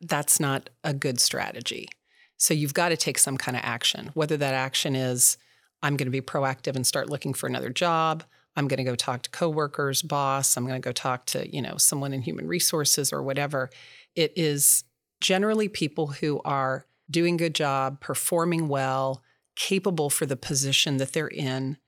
that's 0.00 0.38
not 0.38 0.70
a 0.84 0.94
good 0.94 1.20
strategy. 1.20 1.88
So 2.36 2.54
you've 2.54 2.74
got 2.74 2.90
to 2.90 2.96
take 2.96 3.18
some 3.18 3.36
kind 3.36 3.56
of 3.56 3.62
action, 3.64 4.10
whether 4.14 4.36
that 4.36 4.54
action 4.54 4.94
is 4.94 5.38
I'm 5.82 5.96
going 5.96 6.06
to 6.06 6.10
be 6.10 6.20
proactive 6.20 6.76
and 6.76 6.86
start 6.86 7.10
looking 7.10 7.34
for 7.34 7.46
another 7.46 7.70
job. 7.70 8.24
I'm 8.56 8.68
going 8.68 8.78
to 8.78 8.84
go 8.84 8.94
talk 8.94 9.22
to 9.22 9.30
coworkers, 9.30 10.02
boss. 10.02 10.56
I'm 10.56 10.66
going 10.66 10.80
to 10.80 10.86
go 10.86 10.92
talk 10.92 11.26
to, 11.26 11.52
you 11.52 11.60
know, 11.60 11.76
someone 11.76 12.12
in 12.12 12.22
human 12.22 12.46
resources 12.46 13.12
or 13.12 13.22
whatever. 13.22 13.70
It 14.14 14.32
is 14.36 14.84
generally 15.20 15.68
people 15.68 16.06
who 16.08 16.40
are 16.44 16.86
doing 17.10 17.34
a 17.34 17.38
good 17.38 17.54
job, 17.54 18.00
performing 18.00 18.68
well, 18.68 19.22
capable 19.56 20.10
for 20.10 20.26
the 20.26 20.36
position 20.36 20.96
that 20.98 21.12
they're 21.12 21.28
in, 21.28 21.78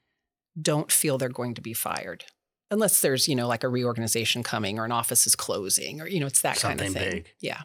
don't 0.60 0.90
feel 0.90 1.18
they're 1.18 1.28
going 1.28 1.54
to 1.54 1.60
be 1.60 1.72
fired. 1.72 2.24
Unless 2.70 3.00
there's, 3.00 3.28
you 3.28 3.36
know, 3.36 3.46
like 3.46 3.62
a 3.62 3.68
reorganization 3.68 4.42
coming 4.42 4.78
or 4.78 4.84
an 4.84 4.92
office 4.92 5.26
is 5.26 5.36
closing 5.36 6.00
or, 6.00 6.08
you 6.08 6.18
know, 6.18 6.26
it's 6.26 6.42
that 6.42 6.58
kind 6.58 6.80
of 6.80 6.92
thing. 6.92 7.10
big. 7.10 7.34
Yeah. 7.40 7.62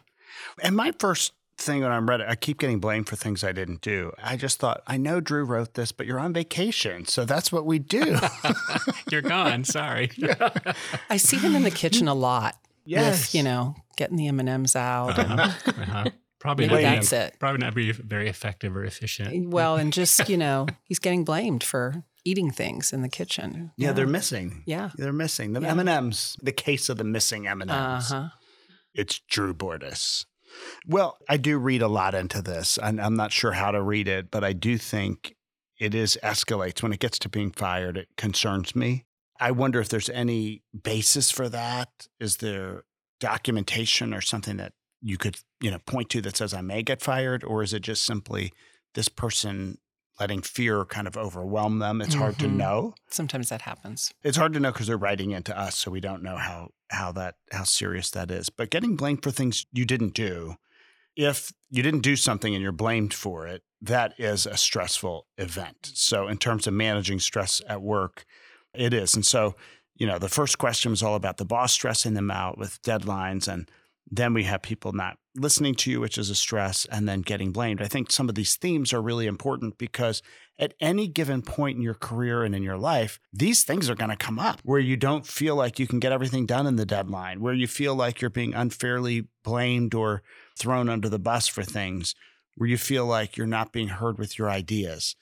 And 0.62 0.76
my 0.76 0.92
first 0.98 1.32
thing 1.58 1.82
when 1.82 1.90
I'm 1.90 2.08
read 2.08 2.20
it, 2.20 2.28
I 2.28 2.36
keep 2.36 2.58
getting 2.58 2.78
blamed 2.78 3.08
for 3.08 3.16
things 3.16 3.42
I 3.42 3.52
didn't 3.52 3.80
do. 3.80 4.12
I 4.22 4.36
just 4.36 4.58
thought, 4.60 4.82
I 4.86 4.96
know 4.96 5.20
Drew 5.20 5.44
wrote 5.44 5.74
this, 5.74 5.92
but 5.92 6.06
you're 6.06 6.20
on 6.20 6.32
vacation. 6.32 7.06
So 7.06 7.24
that's 7.24 7.50
what 7.50 7.66
we 7.66 7.78
do. 7.78 8.16
You're 9.10 9.22
gone. 9.22 9.64
Sorry. 9.64 10.10
I 11.10 11.16
see 11.16 11.36
him 11.36 11.54
in 11.54 11.62
the 11.62 11.70
kitchen 11.70 12.08
a 12.08 12.14
lot. 12.14 12.56
Yes. 12.84 13.28
With, 13.28 13.34
you 13.34 13.42
know, 13.42 13.76
getting 13.96 14.16
the 14.16 14.28
M&Ms 14.28 14.76
out. 14.76 15.18
Uh-huh. 15.18 15.52
Uh-huh. 15.66 16.04
Probably 16.42 16.66
Maybe 16.66 16.82
not. 16.82 16.94
that's 16.96 17.10
being, 17.10 17.22
it. 17.22 17.36
Probably 17.38 17.58
not 17.60 17.72
be 17.72 17.92
very 17.92 18.28
effective 18.28 18.76
or 18.76 18.84
efficient. 18.84 19.48
Well, 19.50 19.76
and 19.76 19.92
just, 19.92 20.28
you 20.28 20.36
know, 20.36 20.66
he's 20.84 20.98
getting 20.98 21.22
blamed 21.24 21.62
for 21.62 22.02
eating 22.24 22.50
things 22.50 22.92
in 22.92 23.02
the 23.02 23.08
kitchen. 23.08 23.70
yeah, 23.76 23.92
they're 23.92 24.08
missing. 24.08 24.64
Yeah. 24.66 24.90
They're 24.96 25.12
missing 25.12 25.52
the 25.52 25.60
Yeah. 25.60 25.70
M&Ms. 25.80 26.36
The 26.42 26.50
case 26.50 26.88
of 26.88 26.96
the 26.98 27.04
missing 27.04 27.46
M&Ms. 27.46 27.70
Uh-huh. 27.70 28.28
It's 28.92 29.20
Drew 29.28 29.54
Bordis. 29.54 30.26
Well, 30.84 31.16
I 31.28 31.36
do 31.36 31.58
read 31.58 31.80
a 31.80 31.86
lot 31.88 32.12
into 32.14 32.42
this, 32.42 32.76
and 32.76 33.00
I'm 33.00 33.14
not 33.14 33.30
sure 33.30 33.52
how 33.52 33.70
to 33.70 33.80
read 33.80 34.08
it, 34.08 34.32
but 34.32 34.42
I 34.42 34.52
do 34.52 34.76
think 34.78 35.36
it 35.78 35.94
is 35.94 36.18
escalates 36.24 36.82
when 36.82 36.92
it 36.92 36.98
gets 36.98 37.20
to 37.20 37.28
being 37.28 37.52
fired. 37.52 37.96
It 37.96 38.08
concerns 38.16 38.74
me. 38.74 39.04
I 39.38 39.52
wonder 39.52 39.80
if 39.80 39.88
there's 39.88 40.10
any 40.10 40.64
basis 40.82 41.30
for 41.30 41.48
that. 41.48 42.08
Is 42.18 42.38
there 42.38 42.82
documentation 43.20 44.12
or 44.12 44.20
something 44.20 44.56
that 44.56 44.72
you 45.02 45.18
could, 45.18 45.38
you 45.60 45.70
know, 45.70 45.78
point 45.80 46.08
to 46.10 46.20
that 46.22 46.36
says 46.36 46.54
I 46.54 46.60
may 46.60 46.82
get 46.82 47.02
fired, 47.02 47.42
or 47.44 47.62
is 47.62 47.72
it 47.74 47.80
just 47.80 48.04
simply 48.04 48.52
this 48.94 49.08
person 49.08 49.78
letting 50.20 50.42
fear 50.42 50.84
kind 50.84 51.06
of 51.08 51.16
overwhelm 51.16 51.78
them? 51.80 52.00
It's 52.00 52.14
hard 52.14 52.38
to 52.38 52.46
Mhm. 52.46 52.52
know. 52.52 52.94
Sometimes 53.10 53.48
that 53.48 53.62
happens. 53.62 54.12
It's 54.22 54.36
hard 54.36 54.52
to 54.52 54.60
know 54.60 54.70
because 54.72 54.86
they're 54.86 54.96
writing 54.96 55.32
into 55.32 55.56
us, 55.58 55.76
so 55.76 55.90
we 55.90 56.00
don't 56.00 56.22
know 56.22 56.36
how 56.36 56.70
how 56.90 57.10
that 57.12 57.36
how 57.52 57.64
serious 57.64 58.10
that 58.10 58.30
is. 58.30 58.50
But 58.50 58.70
getting 58.70 58.96
blamed 58.96 59.22
for 59.22 59.30
things 59.30 59.64
you 59.72 59.84
didn't 59.86 60.12
do, 60.14 60.56
if 61.16 61.50
you 61.70 61.82
didn't 61.82 62.00
do 62.00 62.16
something 62.16 62.54
and 62.54 62.62
you're 62.62 62.70
blamed 62.72 63.14
for 63.14 63.46
it, 63.46 63.62
that 63.80 64.14
is 64.18 64.46
a 64.46 64.56
stressful 64.56 65.26
event. 65.38 65.90
So 65.94 66.28
in 66.28 66.36
terms 66.38 66.66
of 66.66 66.74
managing 66.74 67.18
stress 67.18 67.60
at 67.66 67.82
work, 67.82 68.24
it 68.74 68.92
is. 68.94 69.14
And 69.14 69.24
so, 69.26 69.56
you 69.96 70.06
know, 70.06 70.18
the 70.18 70.28
first 70.28 70.58
question 70.58 70.90
was 70.90 71.02
all 71.02 71.14
about 71.14 71.38
the 71.38 71.44
boss 71.46 71.72
stressing 71.72 72.14
them 72.14 72.30
out 72.30 72.58
with 72.58 72.80
deadlines 72.82 73.48
and 73.50 73.70
then 74.14 74.34
we 74.34 74.44
have 74.44 74.60
people 74.60 74.92
not 74.92 75.16
listening 75.34 75.74
to 75.74 75.90
you, 75.90 75.98
which 75.98 76.18
is 76.18 76.28
a 76.28 76.34
stress, 76.34 76.84
and 76.84 77.08
then 77.08 77.22
getting 77.22 77.50
blamed. 77.50 77.80
I 77.80 77.88
think 77.88 78.12
some 78.12 78.28
of 78.28 78.34
these 78.34 78.56
themes 78.56 78.92
are 78.92 79.00
really 79.00 79.26
important 79.26 79.78
because 79.78 80.22
at 80.58 80.74
any 80.80 81.08
given 81.08 81.40
point 81.40 81.78
in 81.78 81.82
your 81.82 81.94
career 81.94 82.42
and 82.44 82.54
in 82.54 82.62
your 82.62 82.76
life, 82.76 83.18
these 83.32 83.64
things 83.64 83.88
are 83.88 83.94
going 83.94 84.10
to 84.10 84.16
come 84.16 84.38
up 84.38 84.60
where 84.64 84.78
you 84.78 84.98
don't 84.98 85.26
feel 85.26 85.56
like 85.56 85.78
you 85.78 85.86
can 85.86 85.98
get 85.98 86.12
everything 86.12 86.44
done 86.44 86.66
in 86.66 86.76
the 86.76 86.84
deadline, 86.84 87.40
where 87.40 87.54
you 87.54 87.66
feel 87.66 87.94
like 87.94 88.20
you're 88.20 88.28
being 88.28 88.52
unfairly 88.52 89.28
blamed 89.42 89.94
or 89.94 90.22
thrown 90.58 90.90
under 90.90 91.08
the 91.08 91.18
bus 91.18 91.48
for 91.48 91.62
things, 91.62 92.14
where 92.56 92.68
you 92.68 92.76
feel 92.76 93.06
like 93.06 93.38
you're 93.38 93.46
not 93.46 93.72
being 93.72 93.88
heard 93.88 94.18
with 94.18 94.38
your 94.38 94.50
ideas. 94.50 95.16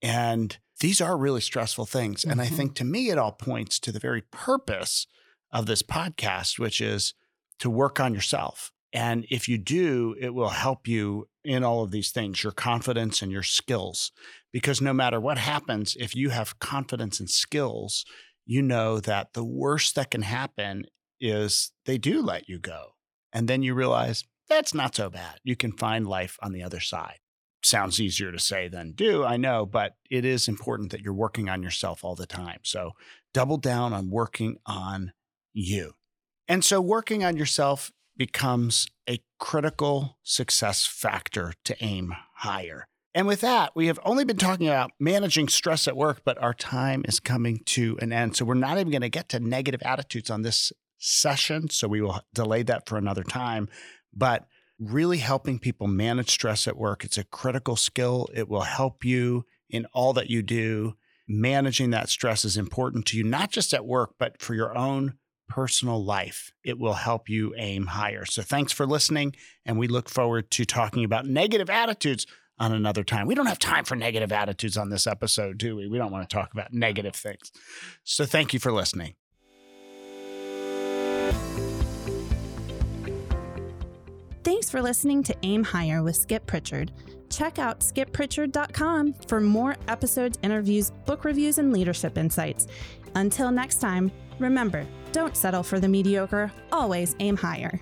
And 0.00 0.56
these 0.78 1.00
are 1.00 1.16
really 1.18 1.40
stressful 1.40 1.86
things. 1.86 2.24
And 2.24 2.40
I 2.40 2.46
Mhm. 2.46 2.56
think 2.56 2.74
to 2.76 2.84
me, 2.84 3.10
it 3.10 3.18
all 3.18 3.32
points 3.32 3.80
to 3.80 3.90
the 3.90 3.98
very 3.98 4.22
purpose 4.22 5.08
of 5.50 5.66
this 5.66 5.82
podcast, 5.82 6.60
which 6.60 6.80
is 6.80 7.14
to 7.60 7.70
work 7.70 8.00
on 8.00 8.14
yourself. 8.14 8.72
And 8.92 9.26
if 9.30 9.48
you 9.48 9.58
do, 9.58 10.14
it 10.18 10.32
will 10.32 10.48
help 10.48 10.88
you 10.88 11.28
in 11.44 11.62
all 11.62 11.82
of 11.82 11.90
these 11.90 12.10
things, 12.10 12.42
your 12.42 12.52
confidence 12.52 13.22
and 13.22 13.30
your 13.30 13.42
skills. 13.42 14.10
Because 14.52 14.80
no 14.80 14.92
matter 14.92 15.20
what 15.20 15.38
happens, 15.38 15.96
if 15.98 16.14
you 16.16 16.30
have 16.30 16.58
confidence 16.58 17.20
and 17.20 17.28
skills, 17.28 18.04
you 18.46 18.62
know 18.62 19.00
that 19.00 19.34
the 19.34 19.44
worst 19.44 19.96
that 19.96 20.10
can 20.10 20.22
happen 20.22 20.86
is 21.20 21.72
they 21.84 21.98
do 21.98 22.22
let 22.22 22.48
you 22.48 22.58
go. 22.58 22.94
And 23.32 23.48
then 23.48 23.62
you 23.62 23.74
realize 23.74 24.24
that's 24.48 24.72
not 24.72 24.94
so 24.94 25.10
bad. 25.10 25.40
You 25.44 25.56
can 25.56 25.72
find 25.72 26.06
life 26.06 26.38
on 26.40 26.52
the 26.52 26.62
other 26.62 26.80
side. 26.80 27.18
Sounds 27.62 28.00
easier 28.00 28.30
to 28.30 28.38
say 28.38 28.68
than 28.68 28.92
do, 28.92 29.24
I 29.24 29.36
know, 29.36 29.66
but 29.66 29.94
it 30.08 30.24
is 30.24 30.46
important 30.46 30.92
that 30.92 31.00
you're 31.00 31.12
working 31.12 31.48
on 31.48 31.62
yourself 31.62 32.04
all 32.04 32.14
the 32.14 32.26
time. 32.26 32.60
So 32.62 32.92
double 33.34 33.56
down 33.56 33.92
on 33.92 34.08
working 34.08 34.56
on 34.64 35.12
you. 35.52 35.92
And 36.48 36.64
so 36.64 36.80
working 36.80 37.24
on 37.24 37.36
yourself 37.36 37.92
becomes 38.16 38.86
a 39.08 39.20
critical 39.38 40.18
success 40.22 40.86
factor 40.86 41.52
to 41.64 41.76
aim 41.84 42.14
higher. 42.36 42.86
And 43.14 43.26
with 43.26 43.40
that, 43.40 43.74
we 43.74 43.86
have 43.86 43.98
only 44.04 44.24
been 44.24 44.36
talking 44.36 44.68
about 44.68 44.92
managing 45.00 45.48
stress 45.48 45.88
at 45.88 45.96
work, 45.96 46.20
but 46.24 46.36
our 46.42 46.52
time 46.52 47.02
is 47.08 47.18
coming 47.18 47.62
to 47.66 47.96
an 48.02 48.12
end. 48.12 48.36
So 48.36 48.44
we're 48.44 48.54
not 48.54 48.78
even 48.78 48.90
going 48.90 49.00
to 49.00 49.08
get 49.08 49.30
to 49.30 49.40
negative 49.40 49.82
attitudes 49.82 50.28
on 50.28 50.42
this 50.42 50.70
session. 50.98 51.70
So 51.70 51.88
we 51.88 52.02
will 52.02 52.20
delay 52.34 52.62
that 52.64 52.86
for 52.86 52.98
another 52.98 53.22
time. 53.22 53.68
But 54.12 54.46
really 54.78 55.18
helping 55.18 55.58
people 55.58 55.86
manage 55.86 56.30
stress 56.30 56.68
at 56.68 56.76
work, 56.76 57.04
it's 57.04 57.16
a 57.16 57.24
critical 57.24 57.76
skill. 57.76 58.28
It 58.34 58.50
will 58.50 58.62
help 58.62 59.02
you 59.02 59.46
in 59.70 59.86
all 59.94 60.12
that 60.12 60.28
you 60.28 60.42
do. 60.42 60.96
Managing 61.26 61.90
that 61.90 62.10
stress 62.10 62.44
is 62.44 62.56
important 62.56 63.06
to 63.06 63.16
you, 63.16 63.24
not 63.24 63.50
just 63.50 63.72
at 63.72 63.86
work, 63.86 64.14
but 64.18 64.40
for 64.40 64.54
your 64.54 64.76
own 64.76 65.14
personal 65.48 66.02
life. 66.04 66.52
It 66.64 66.78
will 66.78 66.94
help 66.94 67.28
you 67.28 67.54
aim 67.56 67.86
higher. 67.86 68.24
So 68.24 68.42
thanks 68.42 68.72
for 68.72 68.86
listening. 68.86 69.34
And 69.64 69.78
we 69.78 69.88
look 69.88 70.08
forward 70.08 70.50
to 70.52 70.64
talking 70.64 71.04
about 71.04 71.26
negative 71.26 71.70
attitudes 71.70 72.26
on 72.58 72.72
another 72.72 73.04
time. 73.04 73.26
We 73.26 73.34
don't 73.34 73.46
have 73.46 73.58
time 73.58 73.84
for 73.84 73.96
negative 73.96 74.32
attitudes 74.32 74.76
on 74.76 74.90
this 74.90 75.06
episode, 75.06 75.58
do 75.58 75.76
we? 75.76 75.88
We 75.88 75.98
don't 75.98 76.12
want 76.12 76.28
to 76.28 76.34
talk 76.34 76.52
about 76.52 76.72
negative 76.72 77.14
things. 77.14 77.52
So 78.04 78.24
thank 78.24 78.52
you 78.52 78.58
for 78.58 78.72
listening. 78.72 79.14
Thanks 84.42 84.70
for 84.70 84.80
listening 84.80 85.22
to 85.24 85.36
Aim 85.42 85.64
Higher 85.64 86.02
with 86.02 86.16
Skip 86.16 86.46
Pritchard. 86.46 86.92
Check 87.30 87.58
out 87.58 87.80
skippritchard.com 87.80 89.14
for 89.26 89.40
more 89.40 89.76
episodes, 89.88 90.38
interviews, 90.42 90.92
book 91.04 91.24
reviews, 91.24 91.58
and 91.58 91.72
leadership 91.72 92.16
insights. 92.16 92.68
Until 93.16 93.50
next 93.50 93.80
time, 93.80 94.12
remember 94.38 94.86
don't 95.12 95.36
settle 95.36 95.62
for 95.62 95.80
the 95.80 95.88
mediocre, 95.88 96.52
always 96.70 97.16
aim 97.20 97.36
higher. 97.36 97.80